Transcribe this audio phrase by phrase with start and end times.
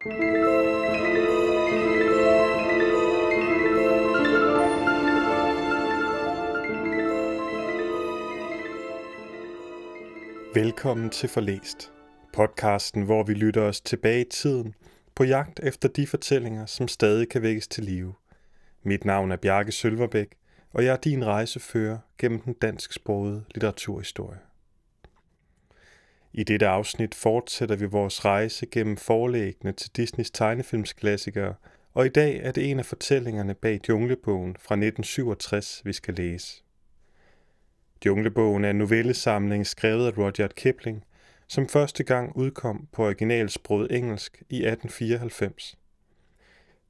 [0.00, 0.14] Velkommen
[11.10, 11.92] til Forlæst,
[12.32, 14.74] podcasten, hvor vi lytter os tilbage i tiden
[15.14, 18.14] på jagt efter de fortællinger, som stadig kan vækkes til live.
[18.82, 20.36] Mit navn er Bjarke Sølverbæk,
[20.72, 24.47] og jeg er din rejsefører gennem den dansksprogede litteraturhistorie.
[26.38, 31.54] I dette afsnit fortsætter vi vores rejse gennem forlæggene til Disneys tegnefilmsklassikere,
[31.94, 36.62] og i dag er det en af fortællingerne bag Junglebogen fra 1967, vi skal læse.
[38.06, 41.04] Junglebogen er en novellesamling skrevet af Rudyard Kipling,
[41.48, 45.78] som første gang udkom på originalsproget engelsk i 1894.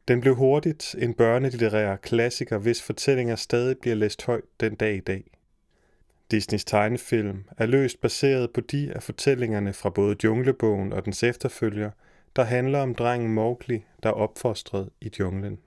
[0.09, 5.01] Den blev hurtigt en børnelitterær klassiker, hvis fortællinger stadig bliver læst højt den dag i
[5.01, 5.38] dag.
[6.31, 11.91] Disneys tegnefilm er løst baseret på de af fortællingerne fra både Junglebogen og dens efterfølger,
[12.37, 15.59] der handler om drengen Mowgli, der er opfostret i junglen.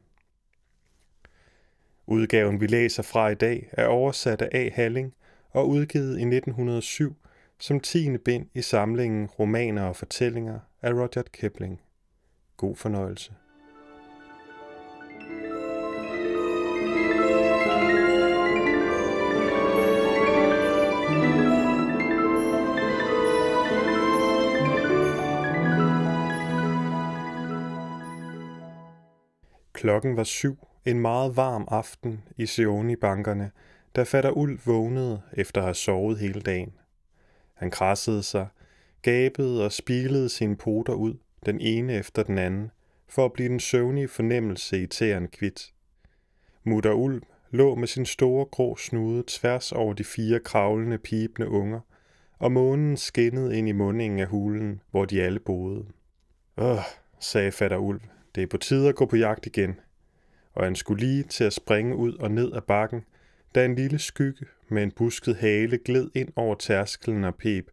[2.07, 4.69] Udgaven, vi læser fra i dag, er oversat af A.
[4.73, 5.13] Halling
[5.51, 7.15] og udgivet i 1907
[7.61, 11.81] som tiende bind i samlingen Romaner og fortællinger af Rudyard Kipling.
[12.57, 13.33] God fornøjelse.
[29.81, 33.51] Klokken var syv en meget varm aften i Seoni-bankerne,
[33.95, 36.73] da fatter Ulv vågnede efter at have sovet hele dagen.
[37.53, 38.47] Han krassede sig,
[39.01, 41.13] gabede og spilede sine poter ud,
[41.45, 42.71] den ene efter den anden,
[43.09, 45.73] for at blive den søvnige fornemmelse i tæren kvidt.
[46.63, 47.21] Mutter Ulv
[47.51, 51.79] lå med sin store grå snude tværs over de fire kravlende pipende unger,
[52.39, 55.85] og månen skinnede ind i mundingen af hulen, hvor de alle boede.
[56.57, 56.79] Åh,
[57.19, 58.01] sagde fatter Ulv,
[58.35, 59.79] det er på tide at gå på jagt igen.
[60.53, 63.05] Og han skulle lige til at springe ud og ned af bakken,
[63.55, 67.71] da en lille skygge med en busket hale gled ind over tærskelen og pep.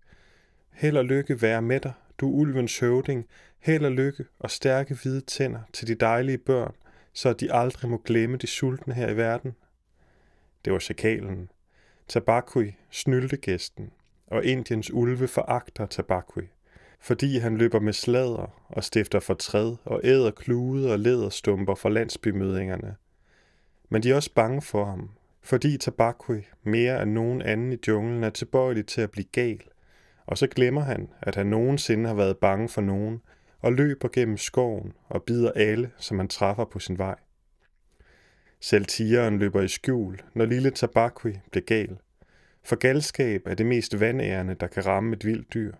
[0.73, 3.27] Held og lykke være med dig, du ulvens høvding,
[3.59, 6.75] held og lykke og stærke hvide tænder til de dejlige børn,
[7.13, 9.55] så de aldrig må glemme de sultne her i verden.
[10.65, 11.51] Det var chakalen.
[12.09, 13.91] Tabakui, snyltegæsten,
[14.27, 16.43] og Indiens ulve foragter Tabakui,
[17.01, 22.97] fordi han løber med slader og stifter fortræd og æder klude og læderstumper fra landsbymødingerne.
[23.89, 25.11] Men de er også bange for ham,
[25.43, 29.61] fordi Tabakui mere end nogen anden i junglen er tilbøjelig til at blive gal,
[30.27, 33.21] og så glemmer han, at han nogensinde har været bange for nogen,
[33.61, 37.17] og løber gennem skoven og bider alle, som han træffer på sin vej.
[38.61, 41.99] Selv tigeren løber i skjul, når lille Tabakui bliver gal,
[42.65, 45.73] for galskab er det mest vandærende, der kan ramme et vildt dyr.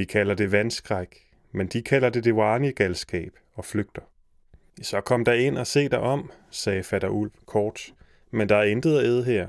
[0.00, 4.02] Vi kalder det vandskræk, men de kalder det Dewani-galskab og flygter.
[4.82, 7.94] Så kom der ind og se dig om, sagde fatter Ulv kort,
[8.30, 9.48] men der er intet at æde her.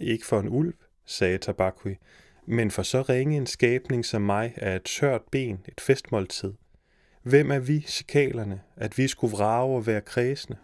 [0.00, 0.74] Ikke for en ulv,
[1.04, 1.96] sagde Tabakui,
[2.46, 6.52] men for så ringe en skabning som mig er et tørt ben et festmåltid.
[7.22, 10.58] Hvem er vi, sikalerne, at vi skulle vrage og være kredsende?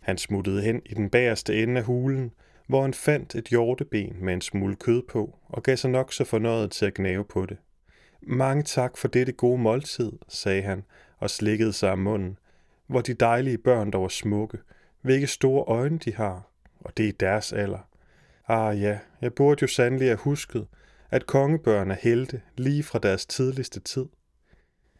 [0.00, 2.32] Han smuttede hen i den bagerste ende af hulen,
[2.66, 6.24] hvor han fandt et hjorteben med en smule kød på, og gav sig nok så
[6.24, 7.56] fornøjet til at gnave på det.
[8.22, 10.84] Mange tak for dette gode måltid, sagde han,
[11.18, 12.38] og slikkede sig om munden,
[12.86, 14.58] hvor de dejlige børn der var smukke,
[15.02, 16.50] hvilke store øjne de har,
[16.80, 17.88] og det er deres alder.
[18.48, 20.66] Ah ja, jeg burde jo sandelig have husket,
[21.10, 24.06] at kongebørn er helte lige fra deres tidligste tid.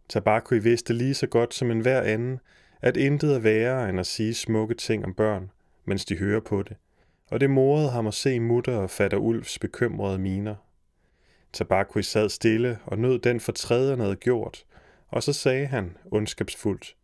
[0.09, 2.41] Tabakui vidste lige så godt som enhver anden,
[2.83, 5.51] at intet er værre end at sige smukke ting om børn,
[5.85, 6.77] mens de hører på det,
[7.31, 10.55] og det morede ham at se mutter og fatter Ulfs bekymrede miner.
[11.57, 14.65] Tabakui sad stille og nød den fortræd, han havde gjort,
[15.09, 16.97] og så sagde han ondskabsfuldt,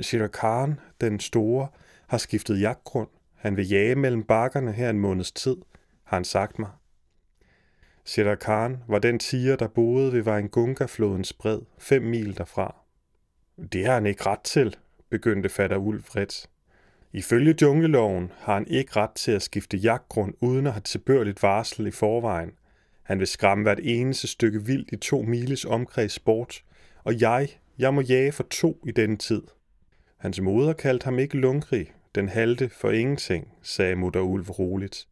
[0.00, 1.68] Shere Khan, den store,
[2.06, 3.08] har skiftet jagtgrund.
[3.34, 5.56] Han vil jage mellem bakkerne her en måneds tid,
[6.04, 6.70] har han sagt mig.
[8.04, 12.76] Shere Khan var den tiger, der boede ved Varengunga-flodens bred, fem mil derfra.
[13.72, 14.76] Det har han ikke ret til,
[15.10, 16.50] begyndte fatter Ulf vredt.
[17.12, 21.86] Ifølge jungleloven har han ikke ret til at skifte jagtgrund uden at have tilbørligt varsel
[21.86, 22.52] i forvejen.
[23.04, 26.64] Han vil skræmme hvert eneste stykke vildt i to miles omkreds bort,
[27.04, 27.48] og jeg,
[27.78, 29.42] jeg må jage for to i denne tid.
[30.16, 35.08] Hans moder kaldte ham ikke lungrig, den halte for ingenting, sagde mutter Ulv roligt.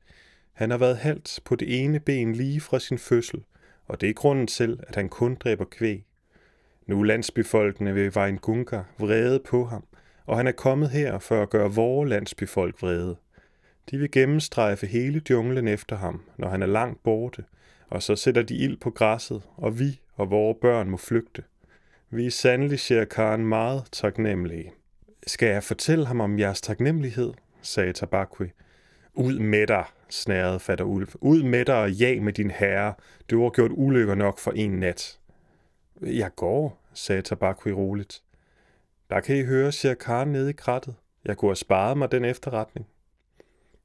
[0.53, 3.45] Han har været halt på det ene ben lige fra sin fødsel,
[3.87, 6.05] og det er grunden til, at han kun dræber kvæg.
[6.87, 9.85] Nu er landsbefolkene ved Vejngunga vrede på ham,
[10.27, 13.17] og han er kommet her for at gøre vores landsbefolk vrede.
[13.91, 17.45] De vil gennemstrejfe hele junglen efter ham, når han er langt borte,
[17.93, 21.43] og så sætter de ild på græsset, og vi og vores børn må flygte.
[22.11, 24.73] Vi er sandelig, siger Karen, meget taknemmelige.
[25.27, 27.33] Skal jeg fortælle ham om jeres taknemmelighed?
[27.63, 28.47] sagde Tabakwi.
[29.15, 31.15] Ud med dig, snærede fatter Ulf.
[31.21, 32.95] Ud med dig og jag med din herre.
[33.31, 35.19] Du har gjort ulykker nok for en nat.
[36.01, 38.23] Jeg går, sagde Tabakwi roligt.
[39.11, 40.95] Der kan I høre, siger Karen nede i krattet.
[41.25, 42.87] Jeg kunne have sparet mig den efterretning.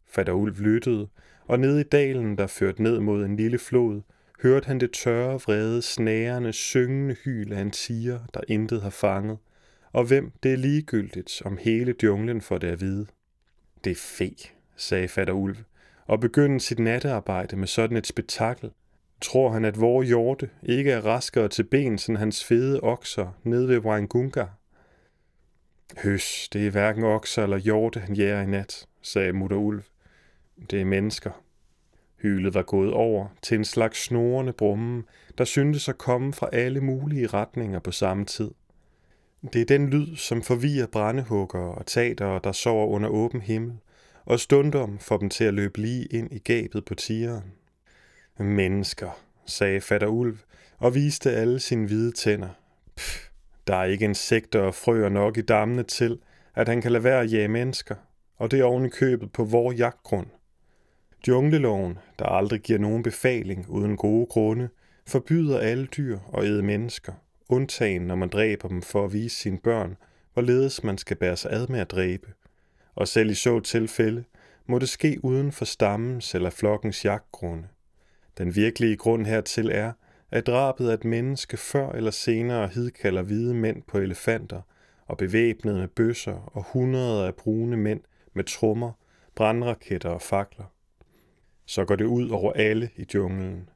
[0.06, 1.08] Fatter Ulf lyttede,
[1.48, 4.02] og nede i dalen, der førte ned mod en lille flod,
[4.42, 9.38] hørte han det tørre, vrede, snærende, syngende hyl af en tiger, der intet har fanget,
[9.92, 13.06] og hvem det er ligegyldigt, om hele junglen får det at vide.
[13.84, 14.36] Det er fe,
[14.76, 15.58] sagde fatter Ulv,
[16.06, 18.72] og begynde sit nattearbejde med sådan et spektakel.
[19.22, 23.68] Tror han, at vores hjorte ikke er raskere til ben, som hans fede okser nede
[23.68, 24.46] ved Wangunga?
[26.04, 29.84] Høs, det er hverken okser eller hjorte, han jæger i nat, sagde mutter Ulv.
[30.72, 31.32] Det er mennesker.
[32.22, 35.04] Hylet var gået over til en slags snorende brummen,
[35.38, 38.52] der syntes at komme fra alle mulige retninger på samme tid.
[39.54, 43.74] Det er den lyd, som forvirrer brændehugger og tater, der sover under åben himmel,
[44.26, 47.52] og stundom får dem til at løbe lige ind i gabet på tigeren.
[48.40, 49.10] Mennesker,
[49.46, 50.38] sagde fatter Ulv,
[50.78, 52.50] og viste alle sine hvide tænder.
[52.96, 53.28] Pff,
[53.68, 56.20] der er ikke insekter og frøer nok i dammene til,
[56.56, 57.96] at han kan lade være at jage mennesker,
[58.38, 60.28] og det er oven i købet på vor jagtgrund.
[61.28, 64.70] Djungleloven, der aldrig giver nogen befaling uden gode grunde,
[65.08, 67.14] forbyder alle dyr og æde mennesker,
[67.50, 69.98] undtagen når man dræber dem for at vise sine børn,
[70.34, 72.28] hvorledes man skal bære sig ad med at dræbe.
[72.96, 74.24] Og selv i så tilfælde
[74.66, 77.68] må det ske uden for stammens eller flokkens jagtgrunde.
[78.38, 79.92] Den virkelige grund hertil er,
[80.32, 84.62] at drabet af et menneske før eller senere hidkalder hvide mænd på elefanter
[85.08, 88.02] og bevæbnet med bøsser og hundreder af brune mænd
[88.34, 88.92] med trommer,
[89.36, 90.66] brandraketter og fakler
[91.68, 93.70] så går det ud over alle i junglen.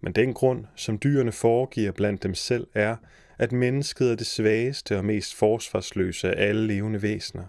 [0.00, 2.96] Men den grund, som dyrene foregiver blandt dem selv, er,
[3.38, 7.44] at mennesket er det svageste og mest forsvarsløse af alle levende væsener,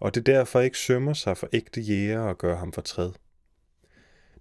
[0.00, 3.10] og det derfor ikke sømmer sig for ægte jæger og gør ham fortræd.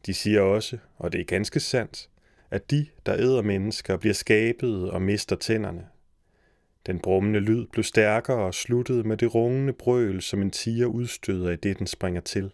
[0.05, 2.09] De siger også, og det er ganske sandt,
[2.51, 5.85] at de, der æder mennesker, bliver skabet og mister tænderne.
[6.85, 11.51] Den brummende lyd blev stærkere og sluttede med det rungende brøl, som en tiger udstøder
[11.51, 12.51] i det, den springer til.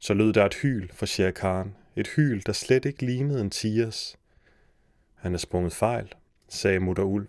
[0.00, 1.76] Så lød der et hyl fra Shere Khan.
[1.96, 4.16] Et hyl, der slet ikke lignede en tigers.
[5.14, 6.14] Han er sprunget fejl,
[6.48, 7.28] sagde mutter Ulv.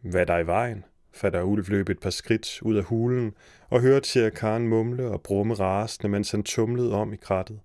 [0.00, 0.84] Hvad der i vejen?
[1.12, 3.34] Fatter Ulv løb et par skridt ud af hulen
[3.70, 7.60] og hørte Shere Khan mumle og brumme rasende, mens han tumlede om i krattet.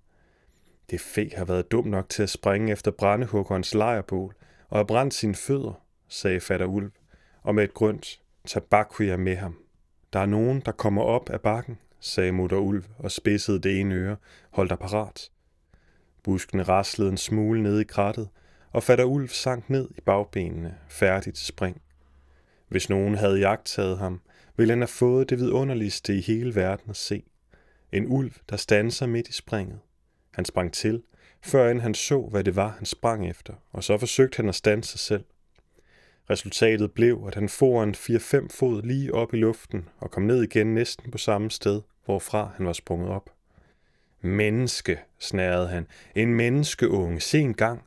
[0.90, 4.34] Det fe har været dum nok til at springe efter brændehuggerens lejrbål
[4.68, 6.90] og har brændt sine fødder, sagde fatter Ulv,
[7.42, 9.58] og med et grønt, tabakhuja med ham.
[10.12, 13.94] Der er nogen, der kommer op af bakken, sagde mutter Ulv og spidsede det ene
[13.94, 14.16] øre.
[14.50, 15.30] Hold dig parat.
[16.22, 18.28] Buskene raslede en smule ned i krattet,
[18.72, 21.82] og fatter Ulv sank ned i bagbenene, færdig til spring.
[22.68, 24.20] Hvis nogen havde jagtet ham,
[24.56, 27.22] ville han have fået det vidunderligste i hele verden at se.
[27.92, 29.78] En ulv, der standser midt i springet.
[30.30, 31.02] Han sprang til,
[31.42, 34.90] før han så, hvad det var, han sprang efter, og så forsøgte han at stanse
[34.90, 35.24] sig selv.
[36.30, 40.42] Resultatet blev, at han for en 4-5 fod lige op i luften og kom ned
[40.42, 43.30] igen næsten på samme sted, hvorfra han var sprunget op.
[44.20, 45.86] Menneske, snærede han.
[46.14, 47.20] En menneskeunge.
[47.20, 47.82] Se en gang.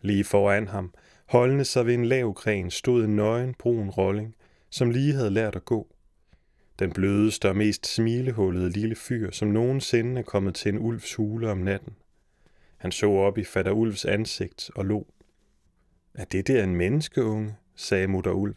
[0.00, 0.94] Lige foran ham,
[1.26, 4.34] holdende sig ved en lav gren, stod en nøgen brun rolling,
[4.70, 5.94] som lige havde lært at gå.
[6.78, 11.50] Den blødeste og mest smilehullede lille fyr, som nogensinde er kommet til en ulvs hule
[11.50, 11.96] om natten.
[12.76, 15.06] Han så op i fatter ulvs ansigt og lå.
[16.14, 17.56] Er det der en menneskeunge?
[17.76, 18.54] sagde mutter ulv.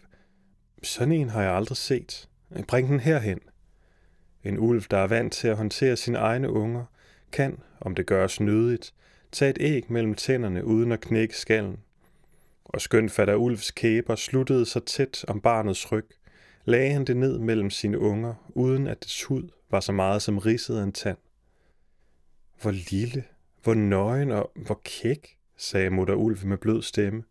[0.83, 2.29] Sådan en har jeg aldrig set.
[2.67, 3.39] Bring den herhen.
[4.43, 6.85] En ulv, der er vant til at håndtere sine egne unger,
[7.31, 8.93] kan, om det gøres nødigt,
[9.31, 11.77] tage et æg mellem tænderne uden at knække skallen.
[12.65, 16.05] Og skønt fatter ulvs kæber sluttede sig tæt om barnets ryg,
[16.65, 20.37] lagde han det ned mellem sine unger, uden at dets hud var så meget som
[20.37, 21.17] ridset af en tand.
[22.61, 23.23] Hvor lille,
[23.63, 27.23] hvor nøgen og hvor kæk, sagde mutter ulv med blød stemme.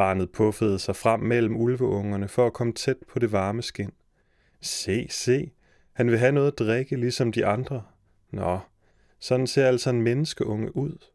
[0.00, 3.92] Barnet puffede sig frem mellem ulveungerne for at komme tæt på det varme skin.
[4.60, 5.50] Se, se,
[5.92, 7.82] han vil have noget at drikke, ligesom de andre.
[8.30, 8.58] Nå,
[9.18, 11.06] sådan ser altså en menneskeunge ud.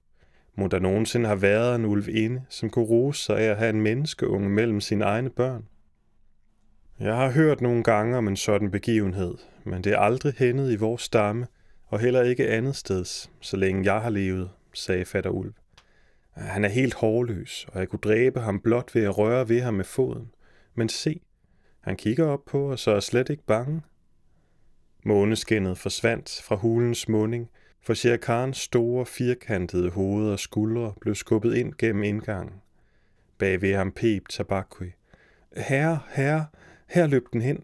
[0.55, 3.69] Må der nogensinde have været en ulv inde, som kunne rose sig af at have
[3.69, 5.65] en menneskeunge mellem sine egne børn?
[6.99, 10.75] Jeg har hørt nogle gange om en sådan begivenhed, men det er aldrig hændet i
[10.75, 11.47] vores stamme,
[11.87, 15.53] og heller ikke andet steds, så længe jeg har levet, sagde fatter Ulv.
[16.35, 19.73] Han er helt hårløs, og jeg kunne dræbe ham blot ved at røre ved ham
[19.73, 20.31] med foden.
[20.75, 21.21] Men se,
[21.81, 23.81] han kigger op på os og er slet ikke bange.
[25.05, 27.49] Måneskinnet forsvandt fra hulens munding,
[27.81, 32.61] for Shere store, firkantede hoved og skuldre blev skubbet ind gennem indgangen.
[33.37, 34.91] Bag ved ham pep Tabakui.
[35.57, 36.45] Herre, herre,
[36.87, 37.63] her løb den hen.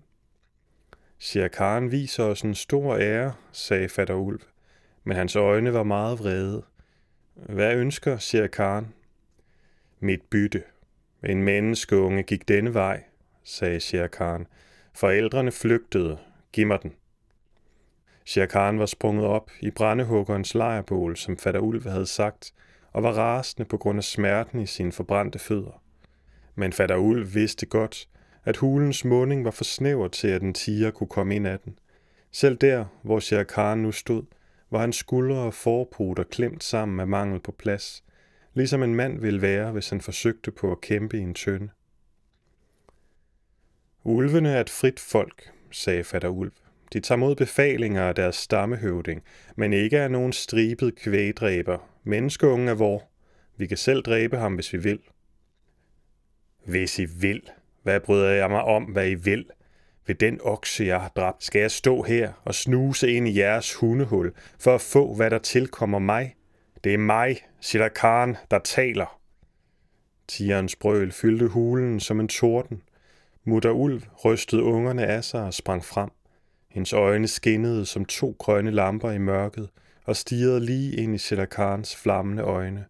[1.20, 4.44] Shere viser os en stor ære, sagde fatter Ulf,
[5.04, 6.64] men hans øjne var meget vrede.
[7.50, 8.94] Hvad ønsker Shere Khan?
[10.00, 10.64] Mit bytte.
[11.26, 13.04] En menneskeunge gik denne vej,
[13.44, 14.48] sagde Shere Khan.
[14.94, 16.18] Forældrene flygtede.
[16.52, 16.94] Giv mig den.
[18.26, 22.54] Shere Khan var sprunget op i brændehuggerens lejrbål, som fatter Ulv havde sagt,
[22.92, 25.82] og var rasende på grund af smerten i sine forbrændte fødder.
[26.56, 28.10] Men fatter Ulv vidste godt,
[28.46, 31.80] at hulens munding var for snæver til, at en tiger kunne komme ind af den.
[32.32, 34.24] Selv der, hvor Shere Khan nu stod,
[34.72, 38.04] var hans skuldre og forpoter klemt sammen af mangel på plads,
[38.54, 41.70] ligesom en mand ville være, hvis han forsøgte på at kæmpe i en tønde.
[44.04, 46.52] Ulvene er et frit folk, sagde fatter Ulv.
[46.94, 49.24] De tager mod befalinger af deres stammehøvding,
[49.56, 51.78] men ikke af nogen stribet kvægdræber.
[52.04, 53.10] Menneskeungen er vor.
[53.58, 55.00] Vi kan selv dræbe ham, hvis vi vil.
[56.66, 57.42] Hvis I vil.
[57.84, 59.46] Hvad bryder jeg mig om, hvad I vil?
[60.12, 63.74] Ved den okse, jeg har dræbt, skal jeg stå her og snuse ind i jeres
[63.74, 66.36] hundehul, for at få, hvad der tilkommer mig.
[66.84, 69.20] Det er mig, Silla Khan, der taler.
[70.28, 72.82] Tigerens brøl fyldte hulen som en torden.
[73.46, 76.10] Mutter Ulv rystede ungerne af sig og sprang frem.
[76.70, 79.70] Hendes øjne skinnede som to grønne lamper i mørket
[80.06, 82.86] og stirrede lige ind i Shelakans flammende øjne.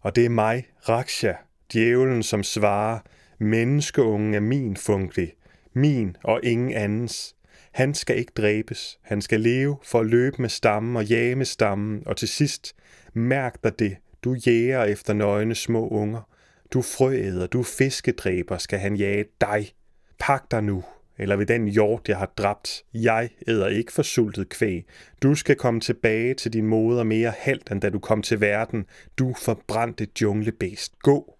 [0.00, 1.32] Og det er mig, Raksha,
[1.72, 2.98] djævlen, som svarer,
[3.38, 5.32] menneskeungen er min funklig,
[5.76, 7.36] min og ingen andens.
[7.72, 11.46] Han skal ikke dræbes, han skal leve for at løbe med stammen og jage med
[11.46, 12.74] stammen, og til sidst,
[13.14, 16.28] mærk dig det, du jæger efter nøgne små unger.
[16.72, 19.72] Du frøæder, du fiskedræber, skal han jage dig.
[20.18, 20.84] Pak dig nu,
[21.18, 22.84] eller ved den hjort, jeg har dræbt.
[22.94, 24.86] Jeg æder ikke forsultet kvæg.
[25.22, 28.86] Du skal komme tilbage til din moder mere halvt, end da du kom til verden.
[29.18, 30.98] Du forbrændte junglebæst.
[30.98, 31.34] Gå!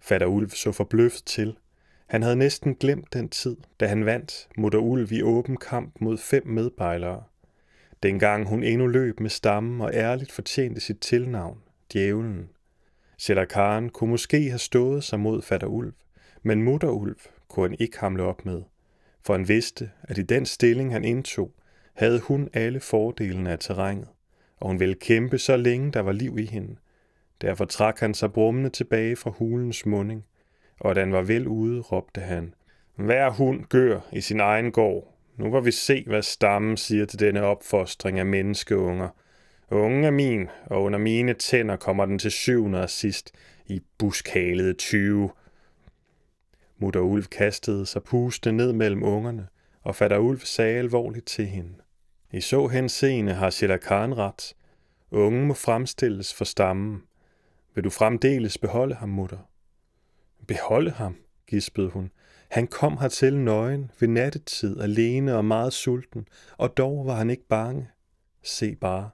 [0.00, 1.56] Fatter Ulv så forbløffet til.
[2.12, 6.18] Han havde næsten glemt den tid, da han vandt Mutter Ulv i åben kamp mod
[6.18, 7.22] fem medbejlere.
[8.02, 11.58] Dengang hun endnu løb med stammen og ærligt fortjente sit tilnavn,
[11.92, 12.48] djævlen.
[13.50, 15.92] Karen kunne måske have stået sig mod fatter Ulv,
[16.42, 17.16] men Mutter Ulv
[17.48, 18.62] kunne han ikke hamle op med
[19.26, 21.52] for han vidste, at i den stilling, han indtog,
[21.94, 24.08] havde hun alle fordelene af terrænet,
[24.56, 26.76] og hun ville kæmpe så længe der var liv i hende.
[27.40, 30.24] Derfor trak han sig brummende tilbage fra hulens munding,
[30.82, 32.54] og da han var vel ude, råbte han,
[32.96, 35.14] Hver hund gør i sin egen gård.
[35.36, 39.08] Nu må vi se, hvad stammen siger til denne opfostring af menneskeunger.
[39.70, 43.34] Ungen er min, og under mine tænder kommer den til syvende og sidst
[43.66, 45.30] i buskhalede 20.
[46.78, 49.48] Mutter Ulf kastede sig puste ned mellem ungerne,
[49.82, 51.74] og fatter Ulf sagde alvorligt til hende.
[52.32, 54.54] I så henseende har Sheila ret.
[55.10, 57.02] Ungen må fremstilles for stammen.
[57.74, 59.51] Vil du fremdeles beholde ham, mutter?
[60.46, 62.10] Beholde ham, gispede hun.
[62.48, 67.48] Han kom hertil nøgen ved nattetid, alene og meget sulten, og dog var han ikke
[67.48, 67.88] bange.
[68.42, 69.10] Se bare,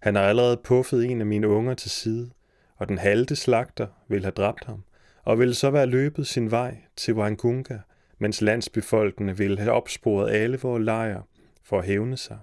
[0.00, 2.30] han har allerede puffet en af mine unger til side,
[2.76, 4.84] og den halte slagter vil have dræbt ham
[5.24, 7.78] og ville så være løbet sin vej til Wangunga,
[8.18, 11.22] mens landsbefolkene ville have opsporet alle vores lejre
[11.62, 12.38] for at hævne sig.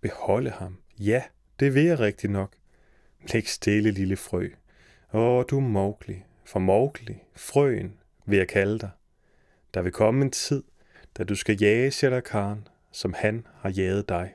[0.00, 0.78] Beholde ham?
[1.00, 1.22] Ja,
[1.60, 2.52] det vil jeg rigtig nok.
[3.32, 4.48] Læg stille, lille frø.
[5.12, 8.90] Åh, du Mowgli, for Mowgli, frøen, vil jeg kalde dig.
[9.74, 10.62] Der vil komme en tid,
[11.18, 14.34] da du skal jage Shere Khan, som han har jaget dig.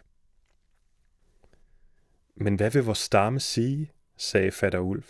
[2.35, 5.03] Men hvad vil vores stamme sige, sagde fatter Ulv.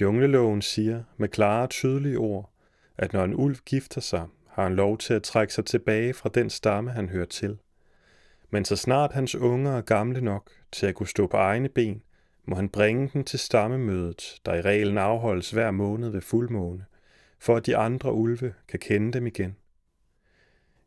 [0.00, 2.52] Jungleloven siger med klare og tydelige ord,
[2.98, 6.28] at når en ulv gifter sig, har han lov til at trække sig tilbage fra
[6.28, 7.58] den stamme, han hører til.
[8.50, 12.02] Men så snart hans unger er gamle nok til at kunne stå på egne ben,
[12.50, 16.84] må han bringe den til stammemødet, der i reglen afholdes hver måned ved fuldmåne,
[17.38, 19.56] for at de andre ulve kan kende dem igen.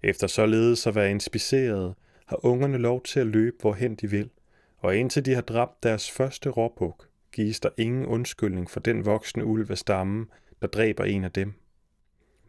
[0.01, 4.29] Efter således at være inspiceret, har ungerne lov til at løbe, hvorhen de vil,
[4.77, 9.46] og indtil de har dræbt deres første råbuk, gives der ingen undskyldning for den voksne
[9.46, 10.25] ulv af stammen,
[10.62, 11.53] der dræber en af dem.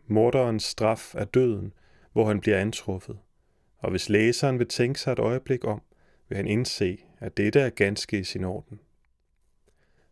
[0.06, 1.72] Morderens straf er døden,
[2.12, 3.18] hvor han bliver antruffet.
[3.78, 5.82] Og hvis læseren vil tænke sig et øjeblik om,
[6.28, 8.80] vil han indse, at dette er ganske i sin orden.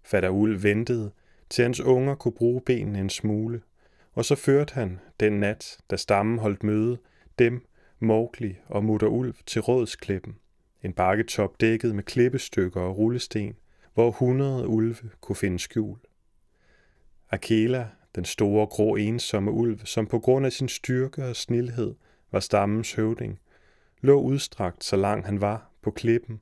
[0.04, 1.10] Fader Ulv ventede,
[1.50, 3.62] til hans unger kunne bruge benene en smule,
[4.12, 6.98] og så førte han den nat, da stammen holdt møde,
[7.38, 7.66] dem,
[7.98, 10.36] Mowgli og Mutter Ulv til Rådsklippen,
[10.82, 13.56] en bakketop dækket med klippestykker og rullesten,
[13.94, 15.98] hvor hundrede ulve kunne finde skjul.
[17.30, 21.94] Akela, den store grå ensomme ulv, som på grund af sin styrke og snilhed
[22.32, 23.40] var stammens høvding,
[24.00, 26.40] lå udstrakt så lang han var på klippen,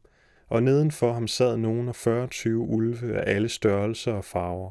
[0.51, 4.71] og nedenfor ham sad nogen af 40-20 ulve af alle størrelser og farver,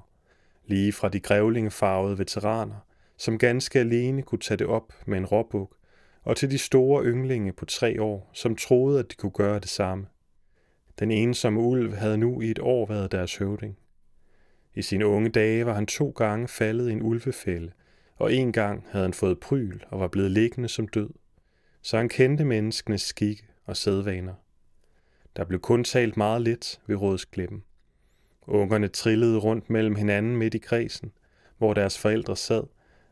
[0.66, 2.86] lige fra de grævlingefarvede veteraner,
[3.18, 5.76] som ganske alene kunne tage det op med en råbuk,
[6.24, 9.70] og til de store ynglinge på tre år, som troede, at de kunne gøre det
[9.70, 10.06] samme.
[11.00, 13.78] Den ensomme ulv havde nu i et år været deres høvding.
[14.76, 17.72] I sine unge dage var han to gange faldet i en ulvefælde,
[18.16, 21.10] og en gang havde han fået pryl og var blevet liggende som død.
[21.82, 24.34] Så han kendte menneskenes skikke og sædvaner.
[25.36, 27.64] Der blev kun talt meget lidt ved rådsklippen.
[28.48, 31.12] Ungerne trillede rundt mellem hinanden midt i kredsen,
[31.58, 32.64] hvor deres forældre sad,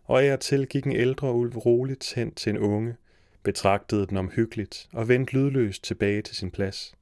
[0.03, 2.95] og af og til gik en ældre ulv roligt hen til en unge,
[3.43, 6.95] betragtede den omhyggeligt og vendte lydløst tilbage til sin plads.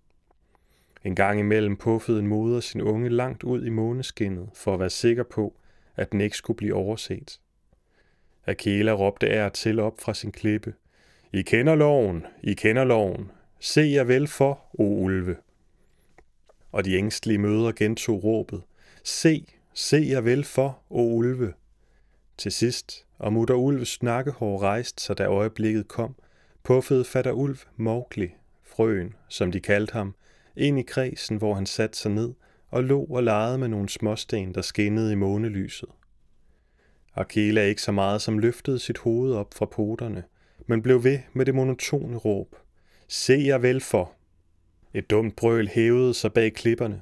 [1.04, 4.90] En gang imellem puffede en moder sin unge langt ud i måneskinnet for at være
[4.90, 5.56] sikker på,
[5.96, 7.40] at den ikke skulle blive overset.
[8.46, 10.74] Akela råbte er til op fra sin klippe.
[11.34, 13.32] I kender loven, I kender loven.
[13.66, 15.36] Se jer vel for, o ulve.
[16.72, 18.62] Og de ængstlige møder gentog råbet.
[19.04, 21.54] Se, se jer vel for, o ulve.
[22.38, 26.16] Til sidst, og mutter ulves nakkehår rejste sig, da øjeblikket kom,
[26.64, 28.30] puffede fatter ulv Mowgli,
[28.64, 30.16] frøen, som de kaldte ham,
[30.56, 32.34] ind i kredsen, hvor han satte sig ned
[32.70, 35.90] og lå og legede med nogle småsten, der skinnede i månelyset.
[37.16, 40.24] Akela ikke så meget som løftede sit hoved op fra poterne,
[40.68, 42.56] men blev ved med det monotone råb.
[43.08, 44.12] Se jer vel for!
[44.94, 47.02] Et dumt brøl hævede sig bag klipperne.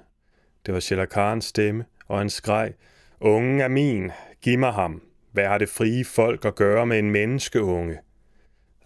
[0.65, 2.74] Det var Shelakarens stemme, og han skreg,
[3.19, 5.01] Ungen er min, giv mig ham.
[5.31, 7.98] Hvad har det frie folk at gøre med en menneskeunge?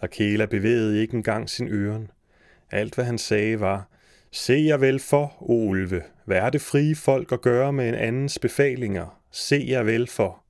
[0.01, 2.11] Akela bevægede ikke engang sin øren.
[2.71, 3.89] Alt hvad han sagde var,
[4.31, 5.69] Se jer vel for, Olve.
[5.69, 9.21] ulve, hvad har det frie folk at gøre med en andens befalinger?
[9.31, 10.43] Se jer vel for.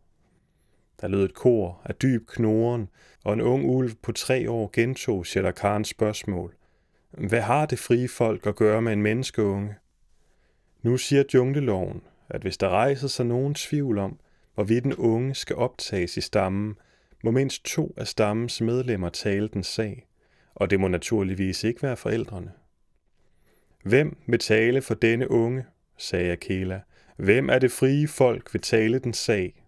[1.01, 2.89] Der lød et kor af dyb knoren,
[3.23, 6.56] og en ung ulv på tre år gentog Shelakarens spørgsmål.
[7.17, 9.75] Hvad har det frie folk at gøre med en menneskeunge?
[10.81, 14.19] Nu siger jungleloven, at hvis der rejser sig nogen tvivl om,
[14.55, 16.77] hvorvidt den unge skal optages i stammen,
[17.23, 20.07] må mindst to af stammens medlemmer tale den sag,
[20.55, 22.51] og det må naturligvis ikke være forældrene.
[23.83, 25.65] Hvem vil tale for denne unge,
[25.97, 26.81] sagde Akela.
[27.17, 29.63] Hvem er det frie folk vil tale den sag?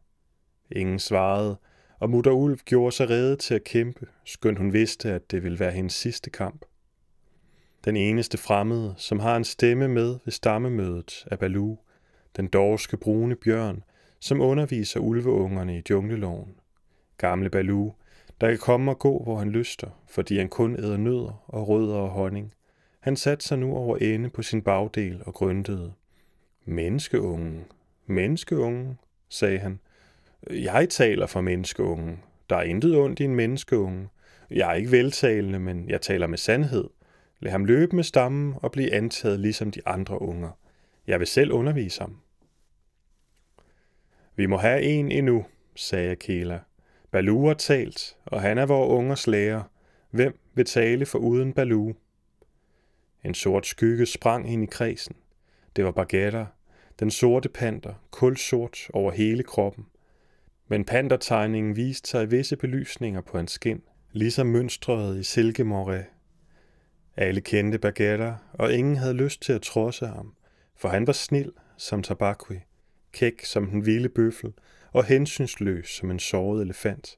[0.71, 1.57] Ingen svarede,
[1.99, 5.59] og mutter Ulf gjorde sig rede til at kæmpe, skønt hun vidste, at det ville
[5.59, 6.65] være hendes sidste kamp.
[7.89, 11.75] Den eneste fremmede, som har en stemme med ved stammemødet, er Balu,
[12.37, 13.83] den dorske brune bjørn,
[14.19, 16.55] som underviser ulveungerne i jungleloven.
[17.17, 17.91] Gamle Balu,
[18.41, 21.95] der kan komme og gå, hvor han lyster, fordi han kun æder nødder og rødder
[21.95, 22.53] og honning.
[22.99, 25.93] Han satte sig nu over ende på sin bagdel og grøntede.
[26.65, 27.65] Menneskeungen,
[28.05, 28.99] menneskeungen,
[29.29, 29.79] sagde han.
[30.49, 32.19] Jeg taler for menneskeungen.
[32.49, 34.07] Der er intet ondt i en menneskeunge.
[34.51, 36.89] Jeg er ikke veltalende, men jeg taler med sandhed.
[37.39, 40.51] Lad ham løbe med stammen og blive antaget ligesom de andre unger.
[41.07, 42.17] Jeg vil selv undervise ham.
[44.35, 46.59] Vi må have en endnu, sagde Akela.
[47.11, 49.63] Balu har talt, og han er vores ungers lærer.
[50.09, 51.93] Hvem vil tale for uden Balu?
[53.23, 55.15] En sort skygge sprang ind i kredsen.
[55.75, 56.45] Det var Bagheera,
[56.99, 59.85] den sorte panter, kulsort over hele kroppen.
[60.67, 66.18] Men pantertegningen viste sig visse belysninger på hans skin, ligesom mønstret i silkemoré.
[67.21, 70.33] Alle kendte Bagheera, og ingen havde lyst til at trodse ham,
[70.75, 72.55] for han var snil som tabakui,
[73.11, 74.53] kæk som den vilde bøffel
[74.91, 77.17] og hensynsløs som en såret elefant.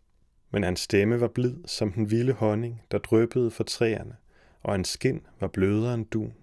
[0.51, 4.15] Men hans stemme var blid som den vilde honning, der drøbbede fra træerne,
[4.61, 6.33] og hans skin var blødere end dun.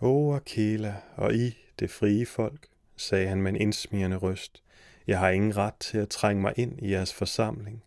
[0.00, 4.62] O Akela og I, det frie folk, sagde han med en indsmirrende røst,
[5.06, 7.82] jeg har ingen ret til at trænge mig ind i jeres forsamling,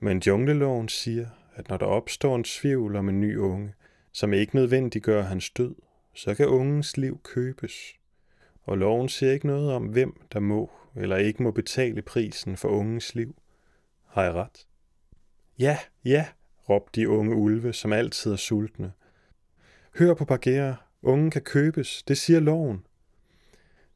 [0.00, 3.74] men jungleloven siger, at når der opstår en tvivl om en ny unge,
[4.12, 5.74] som ikke nødvendiggør hans død,
[6.14, 7.94] så kan ungens liv købes.
[8.62, 12.68] Og loven siger ikke noget om, hvem der må eller ikke må betale prisen for
[12.68, 13.36] ungens liv.
[14.06, 14.66] Har jeg ret?
[15.58, 16.26] Ja, ja,
[16.68, 18.92] råbte de unge ulve, som altid er sultne.
[19.98, 22.86] Hør på Bagheera, ungen kan købes, det siger loven.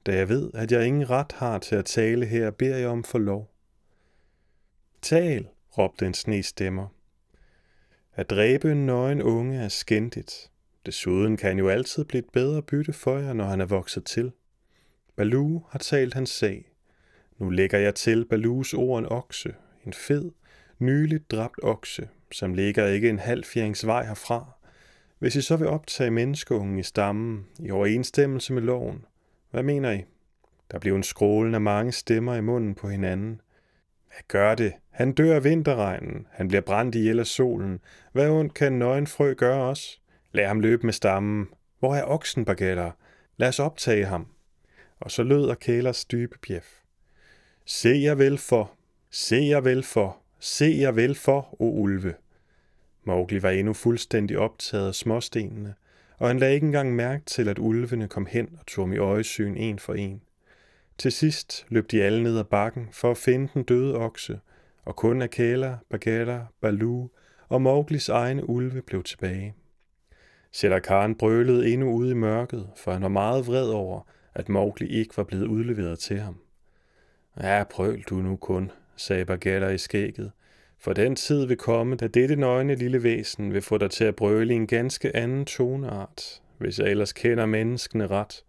[0.07, 3.05] Da jeg ved, at jeg ingen ret har til at tale her, beder jeg om
[3.05, 3.51] for lov.
[5.03, 5.49] Tal,
[5.79, 6.94] råbte en sne stemmer.
[8.17, 10.51] At dræbe en nøgen unge er skændigt.
[10.87, 14.05] Desuden kan han jo altid blive et bedre bytte for jer, når han er vokset
[14.05, 14.33] til.
[15.17, 16.73] Baloo har talt hans sag.
[17.39, 19.55] Nu lægger jeg til Baloos ord en okse,
[19.87, 20.31] en fed,
[20.79, 24.57] nyligt dræbt okse, som ligger ikke en halv fjernings vej herfra.
[25.19, 29.05] Hvis I så vil optage menneskeungen i stammen, i overensstemmelse med loven,
[29.51, 30.05] hvad mener I?
[30.71, 33.41] Der blev en skrålen af mange stemmer i munden på hinanden.
[34.09, 34.73] Hvad gør det?
[34.95, 36.27] Han dør af vinterregnen.
[36.31, 37.81] Han bliver brændt ihjel af solen.
[38.13, 40.01] Hvad ondt kan en nøgen frø gøre os?
[40.33, 41.49] Lad ham løbe med stammen.
[41.79, 42.91] Hvor er oksen, bagetter?
[43.37, 44.27] Lad os optage ham.
[45.01, 46.67] Og så lød Akælers dybe bjef.
[47.65, 48.73] Se jer vel for,
[49.17, 52.15] Se jer vel for, se jer vel for, o ulve.
[53.05, 55.75] Mowgli var endnu fuldstændig optaget af småstenene,
[56.19, 58.97] og han lagde ikke engang mærke til, at ulvene kom hen og tog ham i
[58.97, 60.23] øjesyn en for en.
[60.99, 64.41] Til sidst løb de alle ned ad bakken for at finde den døde okse,
[64.85, 67.11] og kun Akela, Bagheera, Baloo
[67.49, 69.55] og Mowglis egne ulve blev tilbage.
[70.53, 74.01] Shere Khan brølede endnu ude i mørket, for han var meget vred over,
[74.35, 76.37] at Mowgli ikke var blevet udleveret til ham.
[77.41, 80.33] Ja, prøv du nu kun, sagde Bagheera i skægget,
[80.79, 84.17] for den tid vil komme, da dette nøgne lille væsen vil få dig til at
[84.17, 88.45] brøle i en ganske anden toneart, hvis jeg ellers kender menneskene ret.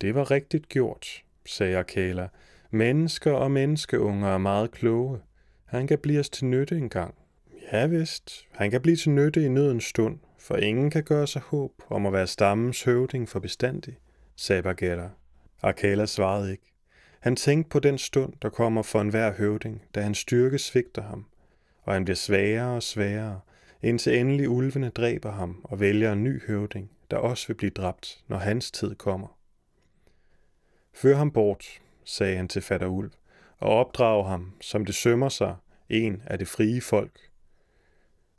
[0.00, 2.28] Det var rigtigt gjort, sagde Akela.
[2.76, 5.18] Mennesker og menneskeunger er meget kloge.
[5.64, 7.14] Han kan blive os til nytte engang.
[7.72, 11.42] Ja vist, han kan blive til nytte i nødens stund, for ingen kan gøre sig
[11.42, 13.96] håb om at være stammens høvding for bestandig,
[14.36, 15.10] sagde Bagheera.
[15.62, 16.72] Arkela svarede ikke.
[17.20, 21.26] Han tænkte på den stund, der kommer for enhver høvding, da hans styrke svigter ham,
[21.82, 23.40] og han bliver svagere og svagere,
[23.82, 28.24] indtil endelig ulvene dræber ham og vælger en ny høvding, der også vil blive dræbt,
[28.28, 29.38] når hans tid kommer.
[30.92, 33.10] Før ham bort, sagde han til fatter ulv,
[33.58, 35.56] og opdrage ham, som det sømmer sig,
[35.88, 37.30] en af det frie folk.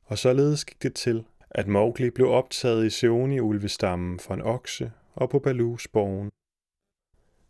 [0.04, 5.30] Og således gik det til, at Mowgli blev optaget i Seoni-ulvestammen for en okse og
[5.30, 6.30] på Balus borgen.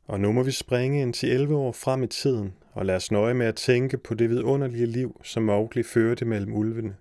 [0.06, 3.12] Og nu må vi springe ind til 11 år frem i tiden, og lade os
[3.12, 6.96] nøje med at tænke på det vidunderlige liv, som Mowgli førte mellem ulvene.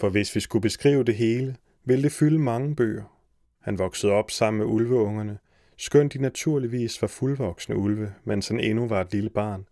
[0.00, 3.16] For hvis vi skulle beskrive det hele, ville det fylde mange bøger.
[3.60, 5.38] Han voksede op sammen med ulveungerne,
[5.80, 9.66] skønt de naturligvis var fuldvoksne ulve, mens han endnu var et lille barn,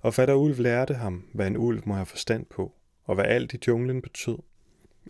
[0.00, 2.72] og fatter ulv lærte ham, hvad en ulv må have forstand på,
[3.04, 4.38] og hvad alt i junglen betød.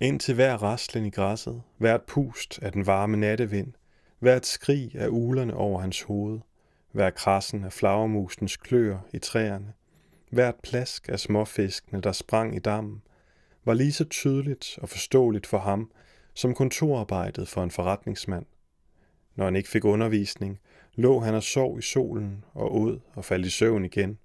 [0.01, 3.73] Indtil hver raslen i græsset, hvert pust af den varme nattevind,
[4.19, 6.41] hvert skrig af ulerne over hans hoved,
[6.93, 9.73] hver krassen af flagermusens klør i træerne,
[10.31, 13.03] hvert plask af småfiskene, der sprang i dammen,
[13.65, 15.91] var lige så tydeligt og forståeligt for ham,
[16.35, 18.47] som kontorarbejdet for en forretningsmand.
[19.37, 20.59] Når han ikke fik undervisning,
[20.95, 24.19] lå han og sov i solen og åd og faldt i søvn igen.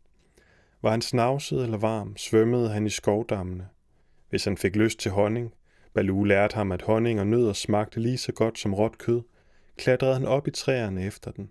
[0.81, 3.67] Var han snavset eller varm, svømmede han i skovdammene.
[4.29, 5.53] Hvis han fik lyst til honning,
[5.93, 9.21] Balu lærte ham, at honning og nødder smagte lige så godt som råt kød,
[9.77, 11.49] klatrede han op i træerne efter den,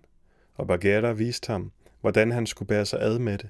[0.55, 1.71] og Bagheera viste ham,
[2.01, 3.49] hvordan han skulle bære sig ad med det.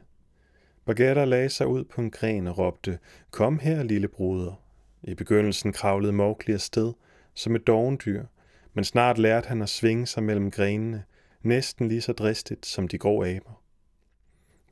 [0.85, 2.99] Bagheera lagde sig ud på en gren og råbte,
[3.31, 4.61] Kom her, lille bruder.
[5.03, 6.93] I begyndelsen kravlede Mowgli afsted,
[7.33, 8.25] som et dovendyr,
[8.73, 11.03] men snart lærte han at svinge sig mellem grenene,
[11.41, 13.61] næsten lige så dristigt som de grå aber.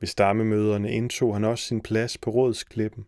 [0.00, 3.06] Ved stammemøderne indtog han også sin plads på rådsklippen,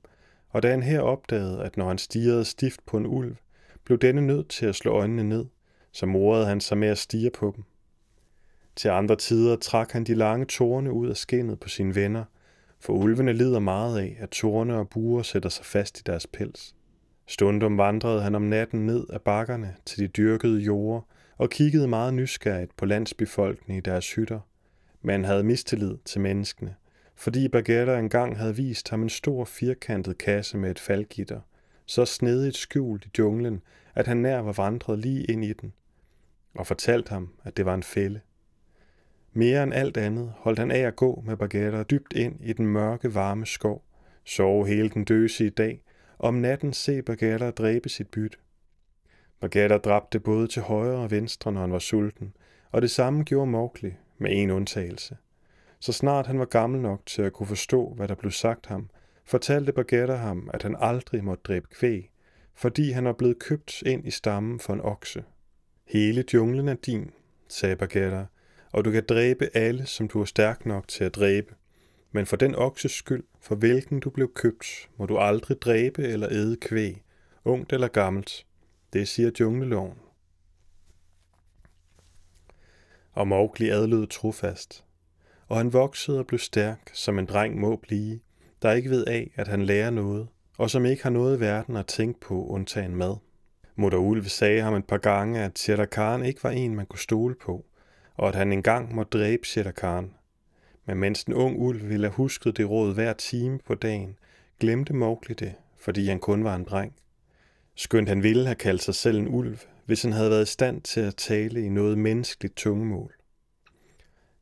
[0.48, 3.37] og da han her opdagede, at når han stirrede stift på en ulv,
[3.85, 5.46] blev denne nødt til at slå øjnene ned,
[5.92, 7.64] så morede han sig med at stige på dem.
[8.76, 12.24] Til andre tider trak han de lange tårne ud af skinnet på sine venner,
[12.81, 16.74] for ulvene lider meget af, at tårne og buer sætter sig fast i deres pels.
[17.33, 21.01] Stundum vandrede han om natten ned ad bakkerne til de dyrkede jorder
[21.38, 24.40] og kiggede meget nysgerrigt på landsbefolkningen i deres hytter,
[25.03, 26.75] men havde mistillid til menneskene,
[27.16, 31.40] fordi Bagheera engang havde vist ham en stor firkantet kasse med et faldgitter,
[31.87, 33.62] så snedigt skjult i junglen,
[33.95, 35.73] at han nær var vandret lige ind i den,
[36.55, 38.21] og fortalt ham, at det var en fælde.
[39.33, 42.66] Mere end alt andet holdt han af at gå med Bagheera dybt ind i den
[42.66, 43.85] mørke, varme skov,
[44.25, 45.83] sove hele den døse i dag,
[46.18, 48.38] om natten se Bagala dræbe sit bytte.
[49.40, 52.35] Bagala dræbte både til højre og venstre, når han var sulten,
[52.70, 55.16] og det samme gjorde Mowgli, med en undtagelse.
[55.81, 58.90] Så snart han var gammel nok til at kunne forstå, hvad der blev sagt ham,
[59.25, 62.11] fortalte Bagheera ham, at han aldrig måtte dræbe kvæg,
[62.55, 65.25] fordi han var blevet købt ind i stammen for en okse.
[65.87, 67.11] Hele junglen er din,
[67.48, 68.27] sagde Bagheera,
[68.72, 71.55] og du kan dræbe alle, som du er stærk nok til at dræbe.
[72.12, 76.29] Men for den okses skyld, for hvilken du blev købt, må du aldrig dræbe eller
[76.31, 77.03] æde kvæg,
[77.44, 78.46] ungt eller gammelt.
[78.92, 79.98] Det siger jungleloven.
[83.12, 84.85] Og Mowgli adlød trofast,
[85.48, 88.20] og han voksede og blev stærk, som en dreng må blive,
[88.62, 91.77] der ikke ved af, at han lærer noget, og som ikke har noget i verden
[91.77, 93.16] at tænke på undtagen mad.
[93.77, 96.98] Mutter Ulve sagde ham et par gange, at Shere Khan ikke var en, man kunne
[96.98, 97.66] stole på,
[98.14, 100.14] og at han engang måtte dræbe Shere Khan.
[100.87, 104.18] Men mens den ung ulv ville have husket det råd hver time på dagen,
[104.61, 106.95] glemte Mowgli det, fordi han kun var en dreng.
[107.75, 110.83] Skønt han ville have kaldt sig selv en ulv, hvis han havde været i stand
[110.83, 113.14] til at tale i noget menneskeligt tungemål.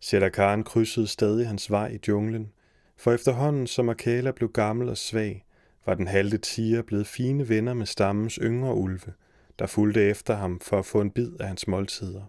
[0.01, 2.53] Shere Khan krydsede stadig hans vej i junglen,
[2.97, 5.45] for efterhånden som Akela blev gammel og svag,
[5.87, 9.13] var den halte tiger blevet fine venner med stammens yngre ulve,
[9.59, 12.23] der fulgte efter ham for at få en bid af hans måltider.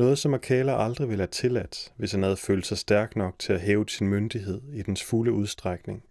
[0.00, 3.52] Noget, som Akala aldrig ville have tilladt, hvis han havde følt sig stærk nok til
[3.52, 6.02] at hæve sin myndighed i dens fulde udstrækning.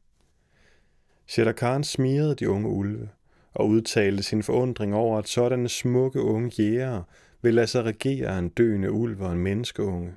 [1.28, 3.10] Shere smirede de unge ulve
[3.54, 7.04] og udtalte sin forundring over, at sådanne smukke unge jæger
[7.41, 10.13] vil lade sig regere en døende ulv og en menneskeunge.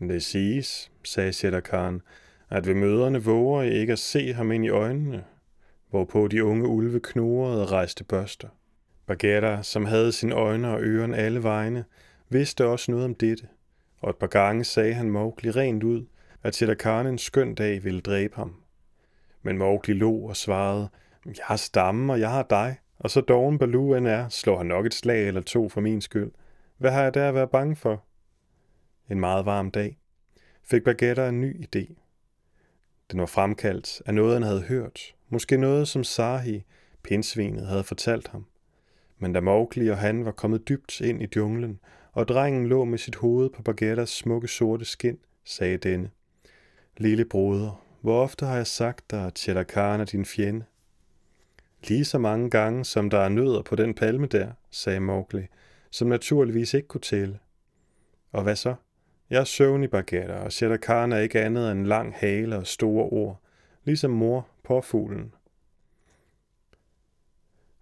[0.00, 2.00] Det siges, sagde Shere
[2.50, 5.24] at ved møderne våger I ikke at se ham ind i øjnene,
[5.90, 8.48] hvorpå de unge ulve knurrede og rejste børster.
[9.06, 11.84] Bagheera, som havde sine øjne og øren alle vegne,
[12.30, 13.48] vidste også noget om dette,
[14.00, 16.06] og et par gange sagde han Mowgli rent ud,
[16.42, 18.54] at Shere en skøn dag ville dræbe ham.
[19.42, 20.88] Men Mowgli lå og svarede,
[21.26, 24.66] jeg har stammen, og jeg har dig, og så doven Baloo end er, slår han
[24.66, 26.30] nok et slag eller to for min skyld.
[26.78, 28.04] Hvad har jeg der at være bange for?
[29.10, 29.98] En meget varm dag
[30.62, 31.94] fik Bagheera en ny idé.
[33.10, 36.64] Den var fremkaldt af noget, han havde hørt, måske noget, som Sahi,
[37.02, 38.46] pindsvinet, havde fortalt ham.
[39.18, 41.80] Men da Mowgli og han var kommet dybt ind i junglen,
[42.12, 46.10] og drengen lå med sit hoved på Bagettas smukke sorte skin, sagde denne.
[46.96, 50.64] Lille broder, hvor ofte har jeg sagt dig, at Chelakhan er din fjende?
[51.88, 55.46] Lige så mange gange, som der er nødder på den palme der, sagde Mowgli,
[55.90, 57.38] som naturligvis ikke kunne tælle.
[58.32, 58.74] Og hvad så?
[59.30, 63.04] Jeg er søvn i Bagheera, og Chelakhan er ikke andet end lang hale og store
[63.04, 63.40] ord,
[63.84, 65.34] ligesom mor på fuglen.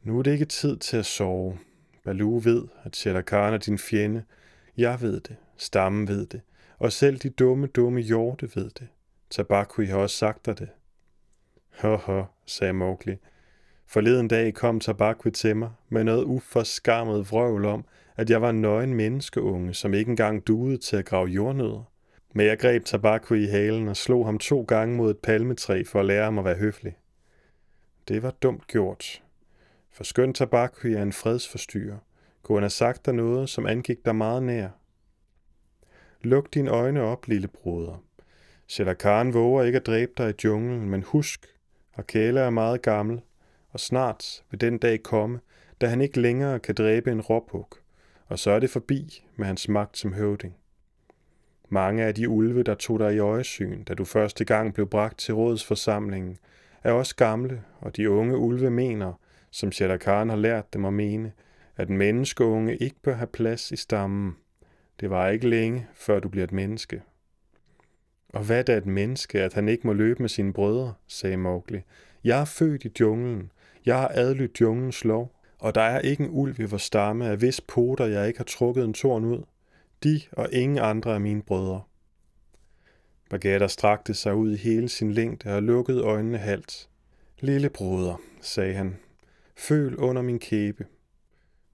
[0.02, 1.58] Nu er det ikke tid til at sove.
[2.08, 4.22] Balu ved, at Shere er din fjende.
[4.76, 5.36] Jeg ved det.
[5.56, 6.40] Stammen ved det.
[6.78, 8.88] Og selv de dumme, dumme hjorte ved det.
[9.30, 10.68] Tabakui har også sagt dig det.
[11.80, 13.16] Ho, ho, sagde Mowgli.
[13.86, 17.84] Forleden dag kom Tabakui til mig med noget uforskammet vrøvl om,
[18.16, 21.92] at jeg var en nøgen menneskeunge, som ikke engang duede til at grave jordnødder.
[22.34, 26.00] Men jeg greb Tabakui i halen og slog ham to gange mod et palmetræ for
[26.00, 26.96] at lære ham at være høflig.
[28.08, 29.22] Det var dumt gjort,
[29.98, 31.98] for skøn Tabakui er en fredsforstyrrer.
[32.42, 34.68] Kunne han have sagt dig noget, som angik dig meget nær?
[36.22, 38.04] Luk dine øjne op, lille broder.
[38.98, 41.46] Khan våger ikke at dræbe dig i junglen, men husk,
[41.96, 43.20] Akela er meget gammel,
[43.70, 45.40] og snart vil den dag komme,
[45.80, 47.80] da han ikke længere kan dræbe en råbuk,
[48.26, 50.56] og så er det forbi med hans magt som høvding.
[51.68, 55.18] Mange af de ulve, der tog dig i øjesyn, da du første gang blev bragt
[55.18, 56.38] til rådsforsamlingen,
[56.82, 59.12] er også gamle, og de unge ulve mener,
[59.50, 61.32] som Shere Khan har lært dem at mene,
[61.76, 64.36] at menneskeunge ikke bør have plads i stammen.
[65.00, 67.02] Det var ikke længe, før du bliver et menneske.
[68.28, 71.36] Og hvad er da et menneske, at han ikke må løbe med sine brødre, sagde
[71.36, 71.80] Mowgli.
[72.24, 73.52] Jeg er født i junglen.
[73.86, 77.36] Jeg har adlydt junglens lov, og der er ikke en ulv i vores stamme, af
[77.36, 79.42] hvis poter jeg ikke har trukket en torn ud.
[80.04, 81.82] De og ingen andre er mine brødre.
[83.30, 86.88] Bagheera strakte sig ud i hele sin længde og lukkede øjnene halvt.
[87.40, 88.96] Lille broder, sagde han,
[89.58, 90.86] Føl under min kæbe.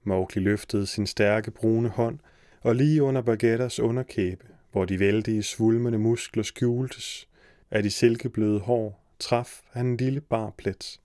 [0.03, 2.19] Mowgli løftede sin stærke brune hånd,
[2.61, 7.27] og lige under Bagettas underkæbe, hvor de vældige svulmende muskler skjultes
[7.71, 10.99] af de silkebløde hår, traf han en lille bar plet.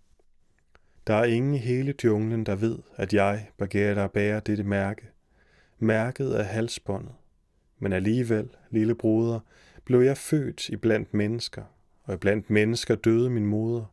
[1.06, 5.08] Der er ingen i hele junglen, der ved, at jeg, Bagetta, bærer dette mærke.
[5.78, 7.12] Mærket er halsbåndet.
[7.78, 9.40] Men alligevel, lille broder,
[9.84, 11.62] blev jeg født i blandt mennesker,
[12.04, 13.84] og blandt mennesker døde min moder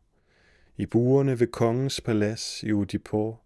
[0.78, 3.40] i buerne ved kongens palads i Udipor.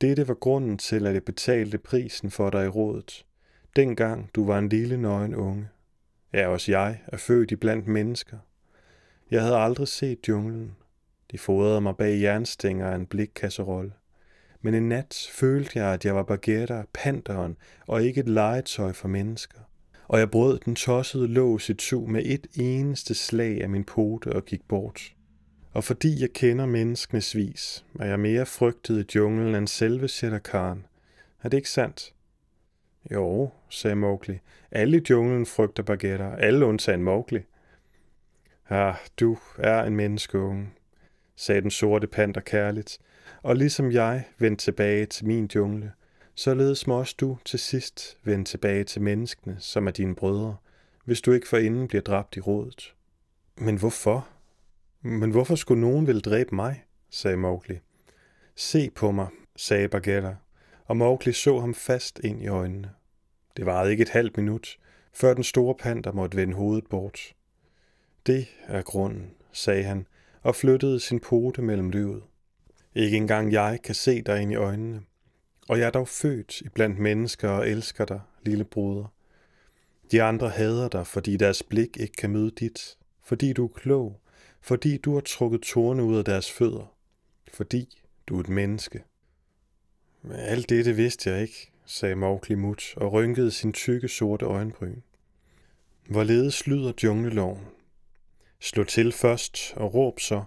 [0.00, 3.26] Dette var grunden til, at jeg betalte prisen for dig i rådet,
[3.76, 5.68] dengang du var en lille nøgen unge.
[6.32, 8.38] Ja, også jeg er født i blandt mennesker.
[9.30, 10.76] Jeg havde aldrig set junglen.
[11.30, 13.92] De fodrede mig bag jernstænger af en blikkasserolle.
[14.62, 19.08] Men en nat følte jeg, at jeg var Bagheera, panteren, og ikke et legetøj for
[19.08, 19.58] mennesker.
[20.08, 24.32] Og jeg brød den tossede lås i to med et eneste slag af min pote
[24.32, 25.14] og gik bort.
[25.72, 30.40] Og fordi jeg kender menneskenes vis, er jeg mere frygtet i junglen end selve Shere
[31.42, 32.14] Er det ikke sandt?
[33.12, 34.38] Jo, sagde Mowgli.
[34.70, 37.40] Alle i junglen frygter bagetter, alle undtagen Mowgli.
[38.68, 40.68] Ah, du er en menneskeunge,
[41.36, 42.98] sagde den sorte panter kærligt,
[43.42, 45.92] og ligesom jeg vendte tilbage til min jungle,
[46.34, 50.56] således må også du til sidst vende tilbage til menneskene, som er dine brødre,
[51.04, 52.94] hvis du ikke forinden bliver dræbt i rådet.
[53.56, 54.28] Men hvorfor?
[55.08, 56.84] Men hvorfor skulle nogen vil dræbe mig?
[57.10, 57.78] sagde Mowgli.
[58.56, 60.34] Se på mig, sagde Bagheera,
[60.84, 62.90] og Mowgli så ham fast ind i øjnene.
[63.56, 64.78] Det varede ikke et halvt minut,
[65.12, 67.20] før den store panter måtte vende hovedet bort.
[68.26, 70.06] Det er grunden, sagde han,
[70.42, 72.22] og flyttede sin pote mellem løvet.
[72.94, 75.02] Ikke engang jeg kan se dig ind i øjnene,
[75.68, 79.12] og jeg er dog født iblandt mennesker og elsker dig, lille broder.
[80.10, 84.20] De andre hader dig, fordi deres blik ikke kan møde dit, fordi du er klog,
[84.60, 86.94] fordi du har trukket torne ud af deres fødder,
[87.52, 89.04] fordi du er et menneske.
[90.22, 95.00] Men alt dette vidste jeg ikke, sagde Mowgli mut og rynkede sin tykke sorte øjenbryn.
[96.08, 97.66] Hvorledes lyder djungleloven?
[98.60, 100.44] Slå til først og råb så.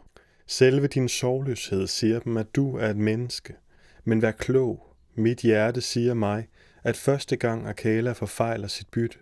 [0.47, 3.55] Selve din sovløshed siger dem, at du er et menneske.
[4.03, 4.95] Men vær klog.
[5.15, 6.47] Mit hjerte siger mig,
[6.83, 9.17] at første gang Akala forfejler sit bytte.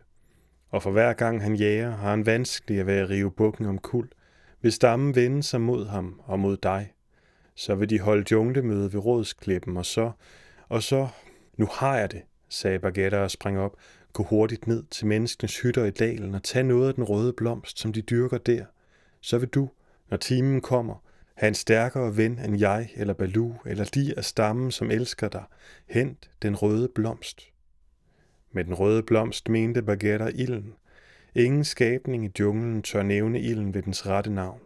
[0.69, 4.09] Og for hver gang han jager, har han vanskeligt ved at rive bukken om kul,
[4.61, 6.93] hvis stammen vende sig mod ham og mod dig.
[7.55, 10.11] Så vil de holde junglemøde ved rådsklippen, og så,
[10.69, 11.07] og så,
[11.57, 13.75] nu har jeg det, sagde Bagetta og sprang op.
[14.13, 17.79] Gå hurtigt ned til menneskenes hytter i dalen og tag noget af den røde blomst,
[17.79, 18.65] som de dyrker der.
[19.21, 19.69] Så vil du,
[20.09, 21.03] når timen kommer,
[21.35, 25.43] have en stærkere ven end jeg eller Balu eller de af stammen, som elsker dig.
[25.89, 27.41] Hent den røde blomst.
[28.51, 30.73] Med den røde blomst mente Bagetta ilden.
[31.35, 34.59] Ingen skabning i junglen tør nævne ilden ved dens rette navn.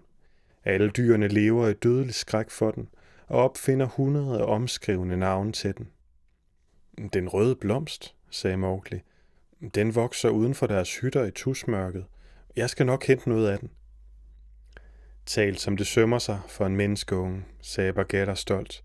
[0.65, 2.89] Alle dyrene lever i dødelig skræk for den,
[3.27, 5.87] og opfinder hundrede omskrivende navne til den.
[7.13, 8.99] Den røde blomst, sagde Mowgli.
[9.75, 12.05] Den vokser uden for deres hytter i tusmørket.
[12.55, 13.69] Jeg skal nok hente noget af den.
[15.25, 18.83] Tal som det sømmer sig for en menneskeunge, sagde Bagheera stolt.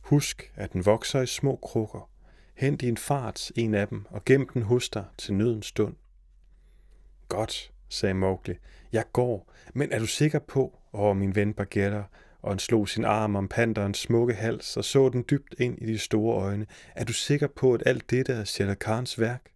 [0.00, 2.10] Husk, at den vokser i små krukker.
[2.54, 5.94] Hent i en fart en af dem og gem den hos dig til nødens stund.
[7.32, 8.54] Godt, sagde Mowgli.
[8.92, 12.02] Jeg går, men er du sikker på, over min ven Bagheera,
[12.42, 15.86] og han slog sin arm om panderens smukke hals og så den dybt ind i
[15.86, 16.66] de store øjne.
[16.94, 19.50] Er du sikker på, at alt dette er Shere Khans værk?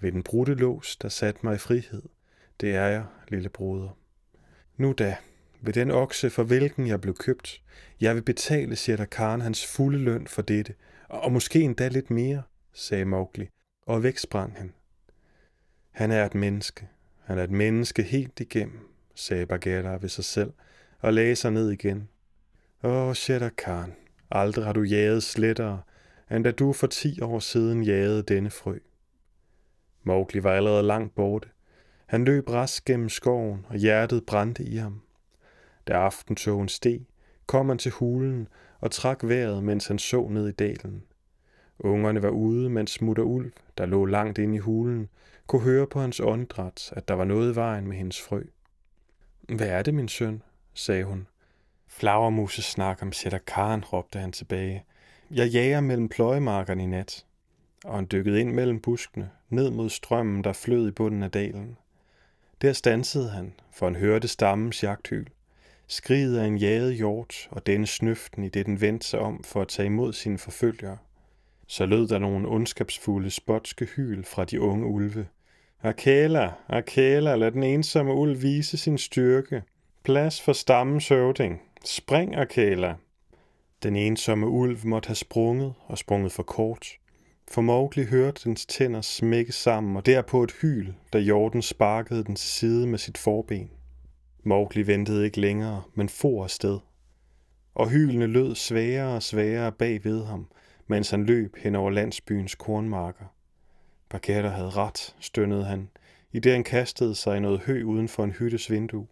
[0.00, 2.02] Ved den brudte lås, der satte mig i frihed.
[2.60, 3.98] Det er jeg, lille broder.
[4.76, 5.16] Nu da,
[5.60, 7.62] ved den okse, for hvilken jeg blev købt,
[8.00, 10.74] jeg vil betale Shere Khan hans fulde løn for dette,
[11.08, 13.48] og måske endda lidt mere, sagde Mowgli,
[13.86, 14.72] og væk sprang han.
[15.98, 16.88] Han er et menneske.
[17.24, 20.52] Han er et menneske helt igennem, sagde Bagheera ved sig selv,
[21.00, 22.08] og lagde sig ned igen.
[22.82, 23.94] Åh, Shere Khan,
[24.30, 25.82] aldrig har du jaget slettere,
[26.30, 28.78] end da du for ti år siden jagede denne frø.
[30.02, 31.48] Mowgli var allerede langt borte.
[32.06, 35.00] Han løb rask gennem skoven, og hjertet brændte i ham.
[35.88, 37.00] Da aftentogen steg,
[37.46, 38.48] kom han til hulen
[38.80, 41.02] og trak vejret, mens han så ned i dalen.
[41.78, 45.08] Ungerne var ude, mens Mutter Ulv, der lå langt inde i hulen,
[45.46, 48.42] kunne høre på hans åndedræt, at der var noget i vejen med hendes frø.
[49.48, 50.42] Hvad er det, min søn?
[50.74, 51.26] sagde hun.
[51.86, 54.84] Flagermuse snak om sætter Karen, råbte han tilbage.
[55.30, 57.24] Jeg jager mellem pløjemarkerne i nat.
[57.84, 61.76] Og han dykkede ind mellem buskene, ned mod strømmen, der flød i bunden af dalen.
[62.62, 65.26] Der stansede han, for han hørte stammens jagthyl.
[65.86, 69.62] Skriget af en jaget hjort, og denne snøften i det den vendte sig om for
[69.62, 70.98] at tage imod sine forfølgere.
[71.70, 75.26] Så lød der nogle ondskabsfulde spotske hyl fra de unge ulve.
[75.82, 79.62] Akela, Akela, lad den ensomme ulv vise sin styrke.
[80.04, 81.62] Plads for stammens høvding.
[81.84, 82.94] Spring, Akela.
[83.82, 86.86] Den ensomme ulv måtte have sprunget og sprunget for kort.
[87.50, 92.36] For Mowgli hørte dens tænder smække sammen, og derpå et hyl, da jorden sparkede den
[92.36, 93.70] til side med sit forben.
[94.44, 96.78] Mowgli ventede ikke længere, men for afsted.
[97.74, 100.46] Og hylene lød sværere og sværere bag ved ham,
[100.88, 103.24] mens han løb hen over landsbyens kornmarker.
[104.08, 105.90] Bagheera havde ret, stønnede han,
[106.32, 109.06] i det han kastede sig i noget hø uden for en hyttes vindue.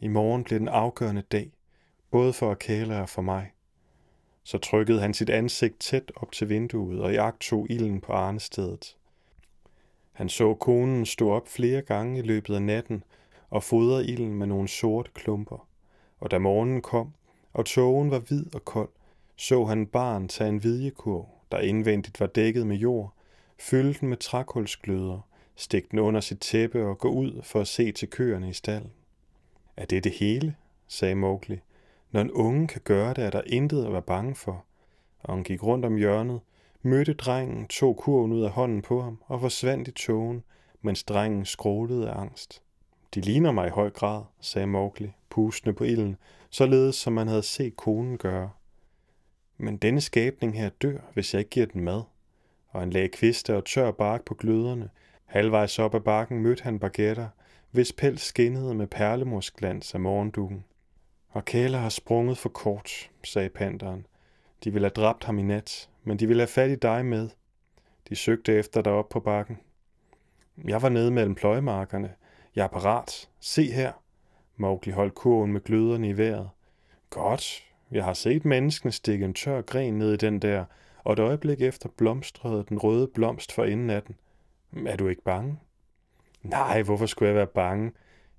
[0.00, 1.50] I morgen blev den afgørende dag,
[2.10, 3.52] både for Akela og for mig.
[4.42, 8.96] Så trykkede han sit ansigt tæt op til vinduet og tog ilden på arnestedet.
[10.12, 13.04] Han så konen stå op flere gange i løbet af natten
[13.50, 15.68] og fodre ilden med nogle sorte klumper.
[16.20, 17.12] Og da morgenen kom,
[17.52, 18.88] og tågen var hvid og kold,
[19.40, 23.14] så han barn tage en vidjekurv, der indvendigt var dækket med jord,
[23.58, 25.20] fylde den med trækulsgløder,
[25.56, 28.92] stikke den under sit tæppe og gå ud for at se til køerne i stallen.
[29.76, 30.56] Er det det hele?
[30.88, 31.60] sagde Mowgli.
[32.10, 34.64] Når en unge kan gøre det, er der intet at være bange for.
[35.22, 36.40] Og han gik rundt om hjørnet,
[36.82, 40.42] mødte drengen, tog kurven ud af hånden på ham og forsvandt i togen,
[40.82, 42.62] mens drengen skrålede af angst.
[43.14, 46.16] De ligner mig i høj grad, sagde Mowgli, pustende på ilden,
[46.50, 48.50] således som man havde set konen gøre.
[49.62, 52.02] Men denne skabning her dør, hvis jeg ikke giver den mad.
[52.68, 54.90] Og han lagde kviste og tør bark på gløderne.
[55.24, 57.28] Halvvejs op ad bakken mødte han baguetter,
[57.70, 60.64] hvis pels skinnede med perlemorsglans af morgendugen.
[61.28, 64.06] Og Kæler har sprunget for kort, sagde panderen.
[64.64, 67.28] De ville have dræbt ham i nat, men de ville have fat i dig med.
[68.08, 69.58] De søgte efter dig op på bakken.
[70.64, 72.14] Jeg var nede mellem pløjemarkerne.
[72.56, 73.28] Jeg er parat.
[73.40, 73.92] Se her.
[74.56, 76.50] Mowgli holdt kurven med gløderne i vejret.
[77.10, 77.69] Godt.
[77.90, 80.64] Jeg har set mennesken stikke en tør gren ned i den der,
[81.04, 84.16] og et øjeblik efter blomstrede den røde blomst for inden af den.
[84.86, 85.58] Er du ikke bange?
[86.42, 87.92] Nej, hvorfor skulle jeg være bange?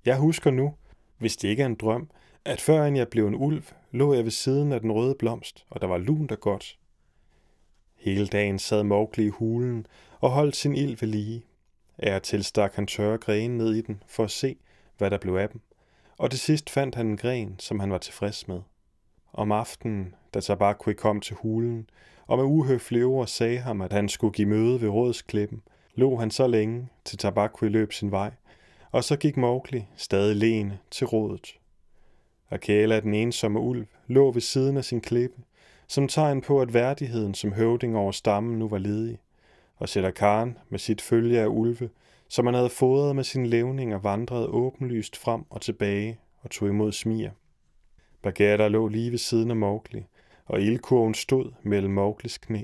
[0.04, 0.74] Jeg husker nu,
[1.18, 2.10] hvis det ikke er en drøm,
[2.44, 5.80] at før jeg blev en ulv, lå jeg ved siden af den røde blomst, og
[5.80, 6.78] der var lunt og godt.
[7.96, 9.86] Hele dagen sad Mowgli i hulen
[10.20, 11.44] og holdt sin ild ved lige.
[11.98, 14.56] Er til stak han tørre grene ned i den for at se,
[14.98, 15.60] hvad der blev af dem,
[16.18, 18.60] og til sidst fandt han en gren, som han var tilfreds med.
[19.34, 21.90] Om aftenen, da Tabakui kom til hulen,
[22.26, 25.62] og med uhøflige ord sagde ham, at han skulle give møde ved rådsklippen,
[25.94, 28.30] lå han så længe, til Tabakui løb sin vej,
[28.90, 31.58] og så gik Mowgli, stadig lene, til rådet.
[32.50, 35.42] Akela, den ensomme ulv, lå ved siden af sin klippe,
[35.86, 39.18] som tegn på, at værdigheden som høvding over stammen nu var ledig,
[39.76, 41.90] og Sætter Karen med sit følge af ulve,
[42.28, 46.68] som han havde fodret med sin levning og vandrede åbenlyst frem og tilbage og tog
[46.68, 47.30] imod smier.
[48.22, 50.04] Bagheera lå lige ved siden af Mowgli,
[50.46, 52.62] og ildkurven stod mellem Mowglis knæ.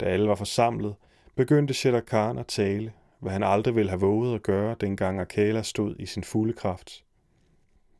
[0.00, 0.94] Da alle var forsamlet,
[1.34, 5.62] begyndte Shere Khan at tale, hvad han aldrig ville have våget at gøre, dengang Akela
[5.62, 7.04] stod i sin fulde kraft.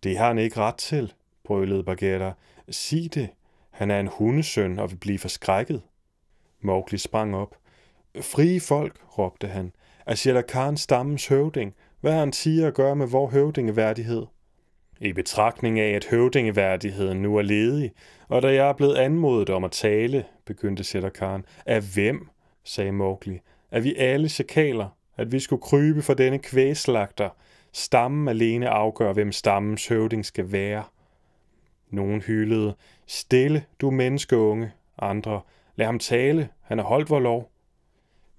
[0.03, 1.13] Det har han ikke ret til,
[1.45, 2.33] brølede Bagheera.
[2.69, 3.29] Sig det.
[3.71, 5.83] Han er en hundesøn og vil blive forskrækket.
[6.61, 7.57] Mowgli sprang op.
[8.21, 9.73] Frie folk, råbte han,
[10.07, 11.75] er Shere Khan stammens høvding.
[12.01, 14.27] Hvad har han siger at gøre med vor høvdingeværdighed?
[15.05, 17.93] I betragtning af, at høvdingeværdigheden nu er ledig,
[18.29, 21.45] og da jeg er blevet anmodet om at tale, begyndte Sætterkaren.
[21.67, 22.29] Af hvem?
[22.65, 23.41] sagde Mowgli.
[23.71, 24.89] Er vi alle chakaler?
[25.17, 27.31] At vi skulle krybe for denne kvæslagter?
[27.73, 30.85] Stammen alene afgør, hvem stammens høvding skal være.
[31.91, 32.75] Nogen hylede.
[33.07, 34.73] Stille, du menneskeunge.
[34.99, 35.41] Andre.
[35.77, 36.49] Lad ham tale.
[36.61, 37.51] Han har holdt vor lov.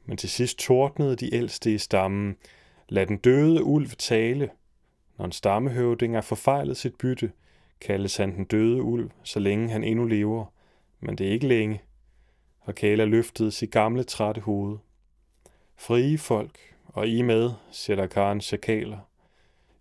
[0.05, 2.35] Men til sidst tordnede de ældste i stammen.
[2.89, 4.49] Lad den døde ulv tale.
[5.17, 7.31] Når en stammehøvding er forfejlet sit bytte,
[7.81, 10.45] kaldes han den døde ulv, så længe han endnu lever.
[10.99, 11.81] Men det er ikke længe.
[12.61, 14.77] Og Kala løftede sit gamle trætte hoved.
[15.75, 18.97] Frie folk, og I med, sætter Karen chakaler.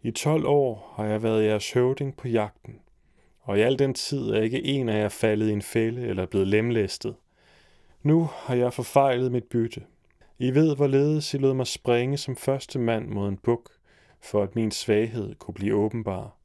[0.02, 2.78] I 12 år har jeg været jeres høvding på jagten,
[3.40, 6.26] og i al den tid er ikke en af jer faldet i en fælde eller
[6.26, 7.14] blevet lemlæstet.
[8.02, 9.82] Nu har jeg forfejlet mit bytte.
[10.38, 13.70] I ved, hvorledes I lod mig springe som første mand mod en buk,
[14.22, 16.36] for at min svaghed kunne blive åbenbar.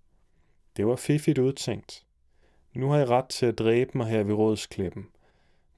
[0.78, 2.06] Det var fiffigt udtænkt.
[2.74, 5.08] Nu har jeg ret til at dræbe mig her ved rådsklippen.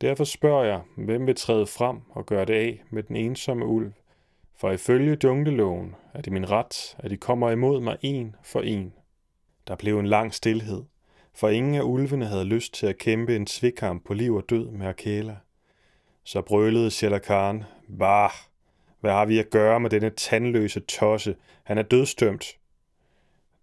[0.02, 3.92] Derfor spørger jeg, hvem vil træde frem og gøre det af med den ensomme ulv?
[4.56, 8.94] For ifølge jungleloven er det min ret, at de kommer imod mig en for en.
[9.68, 10.84] Der blev en lang stillhed,
[11.34, 14.72] for ingen af ulvene havde lyst til at kæmpe en svikamp på liv og død
[14.72, 15.38] med Akela.
[16.24, 17.64] Så brølede Shere Khan,
[18.00, 18.32] Bah,
[19.00, 21.36] hvad har vi at gøre med denne tandløse tosse?
[21.64, 22.58] Han er dødstømt.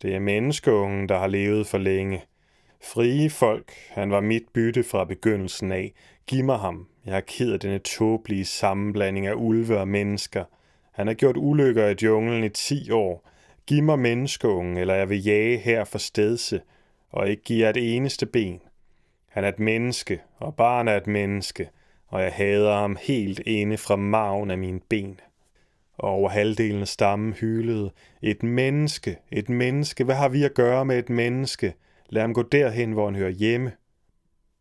[0.02, 2.22] Det er menneskeungen, der har levet for længe.
[2.82, 5.92] Frie folk, han var mit bytte fra begyndelsen af.
[6.26, 6.88] Giv mig ham.
[7.06, 10.44] Jeg er ked af denne tåbelige sammenblanding af ulve og mennesker.
[10.92, 13.28] Han har gjort ulykker i junglen i ti år.
[13.66, 16.60] Giv mig menneskeungen, eller jeg vil jage her for stedse,
[17.10, 18.60] og ikke give jer et eneste ben.
[19.28, 21.68] Han er et menneske, og barn er et menneske
[22.16, 25.20] og jeg hader ham helt inde fra maven af mine ben.
[25.98, 27.90] Og over halvdelen af stammen hylede,
[28.22, 31.74] et menneske, et menneske, hvad har vi at gøre med et menneske?
[32.08, 33.72] Lad ham gå derhen, hvor han hører hjemme.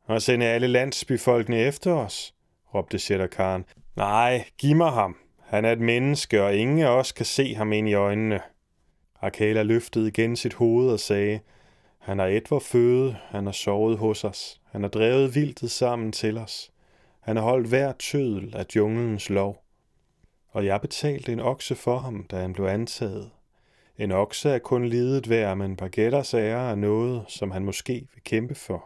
[0.06, 2.34] Og sende alle landsbyfolkene efter os,
[2.74, 3.64] råbte Sætter
[3.96, 5.18] Nej, giv mig ham.
[5.40, 8.40] Han er et menneske, og ingen af os kan se ham ind i øjnene.
[9.22, 11.40] Akala løftede igen sit hoved og sagde,
[12.00, 16.12] han har et vor føde, han har sovet hos os, han har drevet vildtet sammen
[16.12, 16.72] til os.
[17.26, 19.64] Han har holdt hver tødel af junglens lov.
[20.48, 23.30] Og jeg betalte en okse for ham, da han blev antaget.
[23.98, 28.24] En okse er kun lidet værd, men Bagetters ære er noget, som han måske vil
[28.24, 28.86] kæmpe for,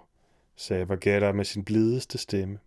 [0.55, 2.59] sagde Baguetta med sin blideste stemme.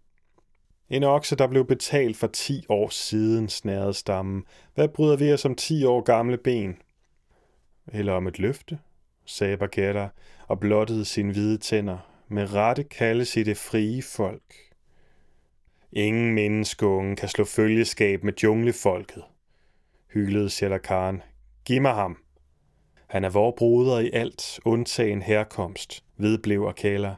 [0.90, 4.44] En okse, der blev betalt for ti år siden, snærede stammen.
[4.74, 6.76] Hvad bryder vi os om ti år gamle ben?
[7.92, 8.78] Eller om et løfte,
[9.24, 10.08] sagde Baguetta
[10.48, 11.98] og blottede sine hvide tænder.
[12.28, 14.71] Med rette kaldes i det frie folk.
[15.94, 19.22] Ingen menneskeunge kan slå følgeskab med junglefolket,
[20.14, 21.20] hylede Shere
[21.64, 22.16] Giv mig ham.
[23.06, 27.14] Han er vor broder i alt, undtagen herkomst, vedblev Akala.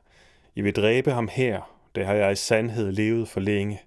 [0.55, 3.81] I vil dræbe ham her, det har jeg i sandhed levet for længe.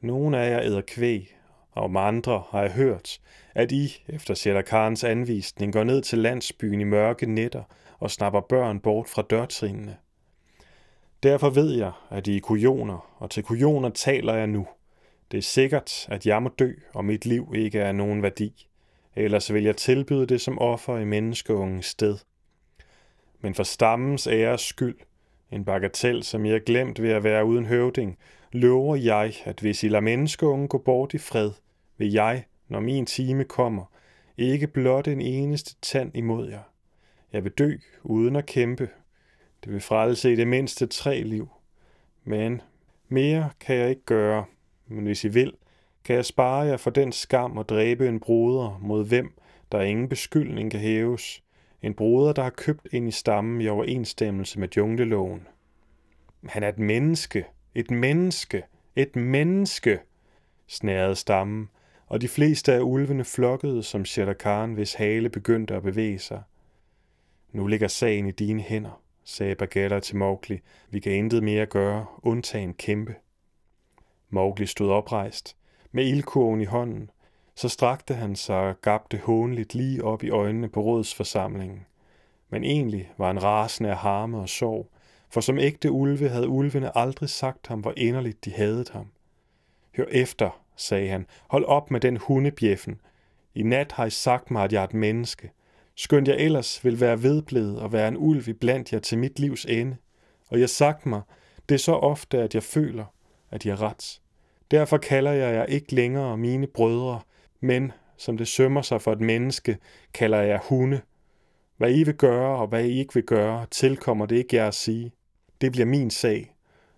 [0.00, 1.36] Nogle af jer æder kvæg,
[1.72, 3.20] og om andre har jeg hørt,
[3.54, 7.62] at I, efter Shere anvisning, går ned til landsbyen i mørke nætter
[7.98, 9.96] og snapper børn bort fra dørtrinene.
[11.22, 14.66] Derfor ved jeg, at I er kujoner, og til kujoner taler jeg nu.
[15.30, 18.66] Det er sikkert, at jeg må dø, og mit liv ikke er nogen værdi.
[19.16, 22.18] Ellers vil jeg tilbyde det som offer i menneskeungens sted.
[23.40, 24.96] Men for stammens æres skyld,
[25.52, 28.18] en bagatel, som jeg har glemt ved at være uden høvding,
[28.52, 31.50] lover jeg, at hvis I lader menneskeungen gå bort i fred,
[31.98, 33.84] vil jeg, når min time kommer,
[34.38, 36.62] ikke blot en eneste tand imod jer.
[37.32, 38.88] Jeg vil dø uden at kæmpe
[39.64, 41.48] det vil frelse i det mindste tre liv.
[42.24, 42.62] Men
[43.12, 44.44] Mere kan jeg ikke gøre,
[44.86, 45.54] men hvis I vil,
[46.04, 49.32] kan jeg spare jer for den skam og dræbe en broder, mod hvem
[49.72, 51.42] der ingen beskyldning kan hæves.
[51.82, 55.46] En broder, der har købt ind i stammen i overensstemmelse med jungleloven.
[56.46, 58.62] Han er et menneske, et menneske,
[58.96, 59.98] et menneske,
[60.66, 61.68] snærede stammen,
[62.06, 66.42] og de fleste af ulvene flokkede som Shere Khan, hvis hale begyndte at bevæge sig.
[67.52, 70.60] Nu ligger sagen i dine hænder, sagde Bagheera til Mowgli.
[70.90, 73.14] Vi kan intet mere gøre, undtagen kæmpe.
[74.30, 75.56] Mowgli stod oprejst,
[75.92, 77.10] med ildkurven i hånden.
[77.54, 81.86] Så strakte han sig og gabte hånligt lige op i øjnene på rådsforsamlingen.
[82.50, 84.90] Men egentlig var han rasende af harme og sorg,
[85.30, 89.06] for som ægte ulve havde ulvene aldrig sagt ham, hvor inderligt de havde ham.
[89.96, 91.26] Hør efter, sagde han.
[91.48, 93.00] Hold op med den hundebjeffen.
[93.54, 95.50] I nat har I sagt mig, at jeg er et menneske.
[96.02, 99.38] Skønt jeg ellers vil være vedblevet og være en ulv i blandt jer til mit
[99.38, 99.96] livs ende.
[100.48, 101.22] Og jeg sagt mig,
[101.68, 103.04] det er så ofte, at jeg føler,
[103.50, 104.20] at jeg er ret.
[104.70, 107.20] Derfor kalder jeg jer ikke længere mine brødre,
[107.60, 109.78] men, som det sømmer sig for et menneske,
[110.14, 111.00] kalder jeg hunde.
[111.76, 114.74] Hvad I vil gøre og hvad I ikke vil gøre, tilkommer det ikke jer at
[114.74, 115.12] sige.
[115.60, 116.54] Det bliver min sag.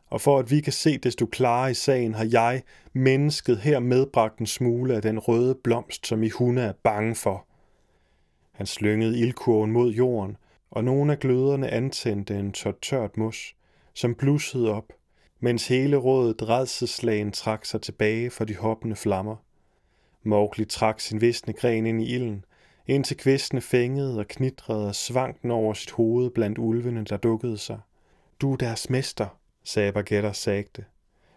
[0.07, 4.39] Og for at vi kan se desto klarere i sagen, har jeg, mennesket, her medbragt
[4.39, 7.47] en smule af den røde blomst, som I hunde er bange for.
[8.53, 10.37] Han slyngede ildkurven mod jorden,
[10.71, 13.55] og nogle af gløderne antændte en tørt tørt mos,
[13.95, 14.93] som blussede op,
[15.41, 19.37] mens hele rådet redselslagen trak sig tilbage for de hoppende flammer.
[20.23, 22.45] Mowgli trak sin visne gren ind i ilden,
[22.87, 27.59] indtil kvistene fængede og knitrede og svang den over sit hoved blandt ulvene, der dukkede
[27.59, 27.81] sig.
[28.41, 30.85] Du er deres mester, sagde Bagheera sagte.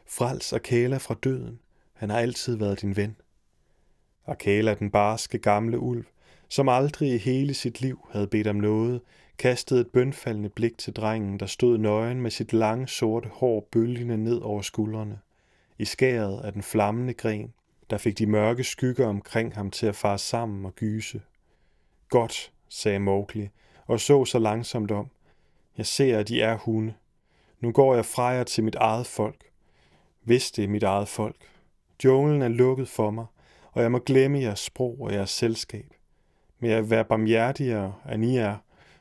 [0.07, 1.59] Frels Akela fra døden.
[1.93, 3.15] Han har altid været din ven.
[4.27, 6.05] Akela, den barske gamle ulv,
[6.55, 9.01] som aldrig i hele sit liv havde bedt om noget,
[9.37, 14.17] kastede et bønfaldende blik til drengen, der stod nøgen med sit lange sorte hår bølgende
[14.17, 15.19] ned over skuldrene.
[15.77, 17.53] I skæret af den flammende gren,
[17.89, 21.21] der fik de mørke skygger omkring ham til at fare sammen og gyse.
[22.09, 23.49] Godt, sagde Mowgli,
[23.87, 25.07] og så så langsomt om.
[25.77, 26.93] Jeg ser, at de er hunde.
[27.59, 29.43] Nu går jeg fra jer til mit eget folk.
[30.23, 31.49] Hvis det er mit eget folk.
[32.03, 33.25] Junglen er lukket for mig,
[33.71, 35.95] og jeg må glemme jeres sprog og jeres selskab
[36.59, 38.55] med jeg være barmhjertigere, end I er,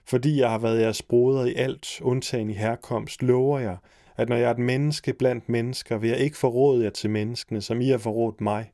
[0.05, 3.77] fordi jeg har været jeres broder i alt, undtagen i herkomst, lover jeg,
[4.17, 7.61] at når jeg er et menneske blandt mennesker, vil jeg ikke forråde jer til menneskene,
[7.61, 8.73] som I har forrådt mig.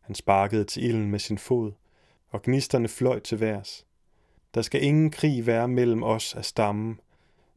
[0.00, 1.72] Han sparkede til ilden med sin fod,
[2.28, 3.86] og gnisterne fløj til værs.
[4.54, 7.00] Der skal ingen krig være mellem os af stammen,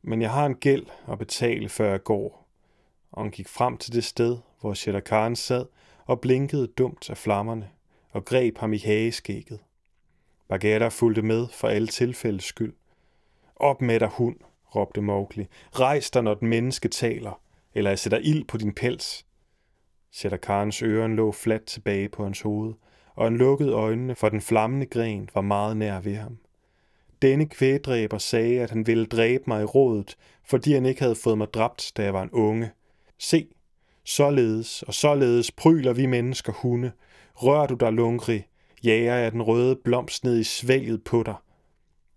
[0.01, 2.47] men jeg har en gæld at betale, før jeg går.
[3.11, 5.65] Og han gik frem til det sted, hvor Shere sad
[6.05, 7.69] og blinkede dumt af flammerne,
[8.09, 9.59] og greb ham i hageskægget.
[10.47, 12.73] Bagheera fulgte med for alle tilfældes skyld.
[13.55, 14.35] Op med dig, hund,
[14.75, 15.47] råbte Mowgli.
[15.71, 17.41] Rejs dig, når den menneske taler,
[17.73, 19.25] eller jeg sætter ild på din pels.
[20.11, 22.73] Sætter Khans øren lå fladt tilbage på hans hoved,
[23.15, 26.37] og han lukkede øjnene, for den flammende gren var meget nær ved ham.
[27.21, 31.37] Denne kvædræber sagde, at han ville dræbe mig i rådet, fordi han ikke havde fået
[31.37, 32.71] mig dræbt, da jeg var en unge.
[33.19, 33.47] Se,
[34.03, 36.91] således og således pryler vi mennesker hunde.
[37.35, 38.47] Rør du dig, lungrig,
[38.85, 41.35] jager jeg den røde blomst ned i svælget på dig.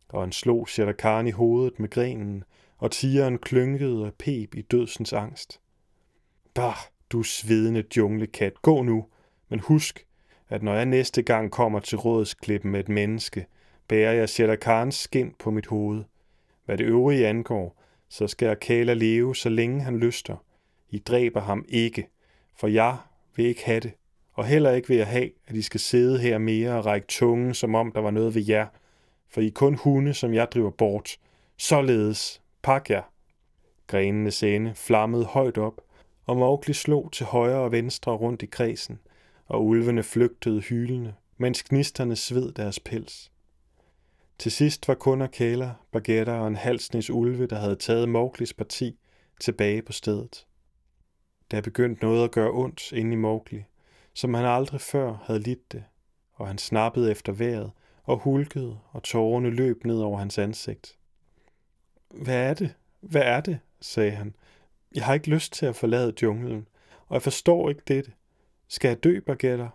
[0.09, 2.45] Og han slog Shere i hovedet med grenen,
[2.79, 5.61] og tigeren klynkede og pep i dødsens angst.
[6.55, 6.77] Bah,
[7.11, 9.07] du svedende djunglekat, gå nu,
[9.49, 10.07] men husk,
[10.49, 13.47] at når jeg næste gang kommer til rådsklippen med et menneske,
[13.89, 16.05] bærer jeg Shere skin på mit hoved.
[16.64, 20.45] Hvad det øvrige angår, så skal jeg Kala leve, så længe han lyster.
[20.91, 22.09] I dræber ham ikke,
[22.57, 22.97] for jeg
[23.37, 23.93] vil ikke have det.
[24.39, 27.55] Og heller ikke vil jeg have, at I skal sidde her mere og række tungen,
[27.55, 28.66] som om der var noget ved jer.
[29.28, 31.18] For I er kun hunde, som jeg driver bort.
[31.57, 33.03] Således, pak jer.
[33.86, 35.80] Grenene ende flammede højt op,
[36.26, 38.99] og Mowgli slog til højre og venstre rundt i kredsen,
[39.47, 43.32] og ulvene flygtede hylende, mens gnisterne sved deres pels.
[44.39, 48.99] Til sidst var kun Akela, Bagheera og en halsnes ulve, der havde taget Mowglis parti,
[49.41, 50.47] tilbage på stedet.
[51.51, 53.64] Der begyndte noget at gøre ondt inde i Mowgli,
[54.19, 55.85] som han aldrig før havde lidt det,
[56.35, 57.71] og han snappede efter vejret
[58.05, 60.99] og hulkede, og tårerne løb ned over hans ansigt.
[62.11, 62.75] Hvad er det?
[63.01, 63.59] Hvad er det?
[63.81, 64.35] sagde han.
[64.95, 66.69] Jeg har ikke lyst til at forlade junglen,
[67.07, 68.12] og jeg forstår ikke dette.
[68.69, 69.69] Skal jeg dø, Bagetter?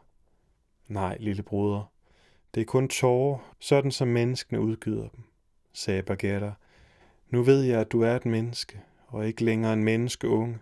[0.88, 1.92] Nej, lille bruder.
[2.56, 5.24] Det er kun tårer, sådan som menneskene udgyder dem,
[5.74, 6.54] sagde Bagetter.
[7.30, 10.60] Nu ved jeg, at du er et menneske, og ikke længere en menneske unge.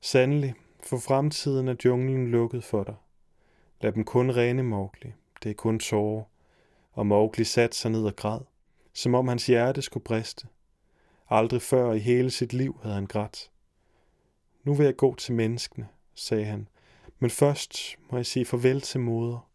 [0.00, 0.54] Sandelig,
[0.88, 2.94] for fremtiden er junglen lukket for dig.
[3.80, 5.12] Lad dem kun rene, Mowgli.
[5.42, 6.24] Det er kun tårer.
[6.92, 8.40] Og Mowgli satte sig ned og græd,
[8.92, 10.46] som om hans hjerte skulle briste.
[11.30, 13.50] Aldrig før i hele sit liv havde han grædt.
[14.64, 16.68] Nu vil jeg gå til menneskene, sagde han,
[17.18, 19.48] men først må jeg sige farvel til moder.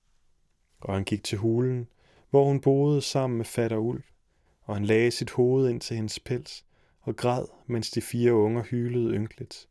[0.80, 1.88] Og han gik til hulen,
[2.30, 4.04] hvor hun boede sammen med fatter Ulv,
[4.64, 6.66] og han lagde sit hoved ind til hendes pels
[7.02, 9.68] og græd, mens de fire unger hylede ynkeligt.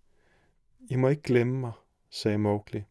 [0.91, 1.73] I må ikke glemme mig,
[2.11, 2.83] sagde Mowgli.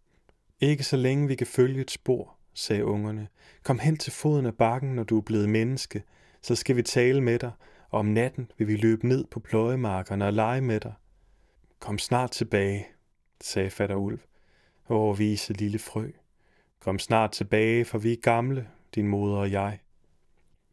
[0.59, 3.27] Ikke så længe vi kan følge et spor, sagde ungerne.
[3.63, 6.03] Kom hen til foden af bakken, når du er blevet menneske,
[6.41, 7.51] så skal vi tale med dig,
[7.89, 10.93] og om natten vil vi løbe ned på pløjemarkerne og lege med dig.
[11.79, 12.87] Kom snart tilbage,
[13.41, 14.19] sagde fatter Ulv.
[14.89, 16.11] Åh, vise lille frø.
[16.79, 19.79] Kom snart tilbage, for vi er gamle, din moder og jeg.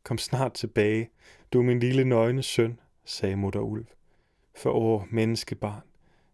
[0.02, 1.10] Kom snart tilbage,
[1.52, 3.86] du er min lille nøgne søn, sagde mutter Ulv.
[4.54, 5.87] For åh, menneskebarn,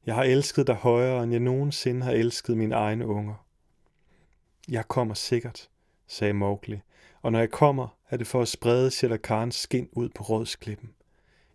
[0.06, 3.46] jeg har elsket dig højere, end jeg nogensinde har elsket mine egne unger.
[4.68, 5.68] Jeg kommer sikkert,
[6.06, 6.80] sagde Mowgli,
[7.22, 10.90] og når jeg kommer, er det for at sprede Shere Khans skin ud på rådsklippen.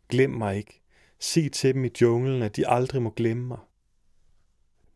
[0.10, 0.82] Glem mig ikke.
[1.20, 3.60] Sig til dem i junglen, at de aldrig må glemme mig.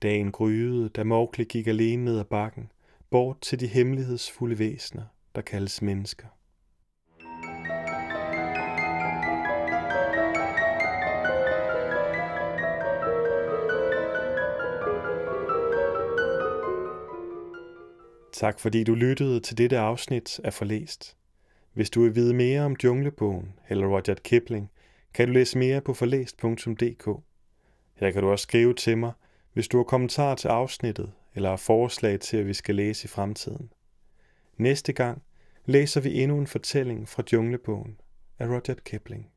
[0.01, 2.71] Dagen gryede, da Mowgli gik alene ned ad bakken,
[3.09, 5.03] bort til de hemmelighedsfulde væsener,
[5.35, 6.27] der kaldes mennesker.
[18.43, 21.17] Tak fordi du lyttede til dette afsnit af Forlæst.
[21.73, 24.71] Hvis du vil vide mere om Junglebogen eller Roger Kipling,
[25.13, 27.05] kan du læse mere på forlæst.dk.
[27.95, 29.11] Her kan du også skrive til mig,
[29.53, 33.07] hvis du har kommentarer til afsnittet eller har forslag til, at vi skal læse i
[33.07, 33.69] fremtiden.
[34.57, 35.23] Næste gang
[35.65, 37.99] læser vi endnu en fortælling fra Junglebogen
[38.39, 39.32] af Roger Kipling.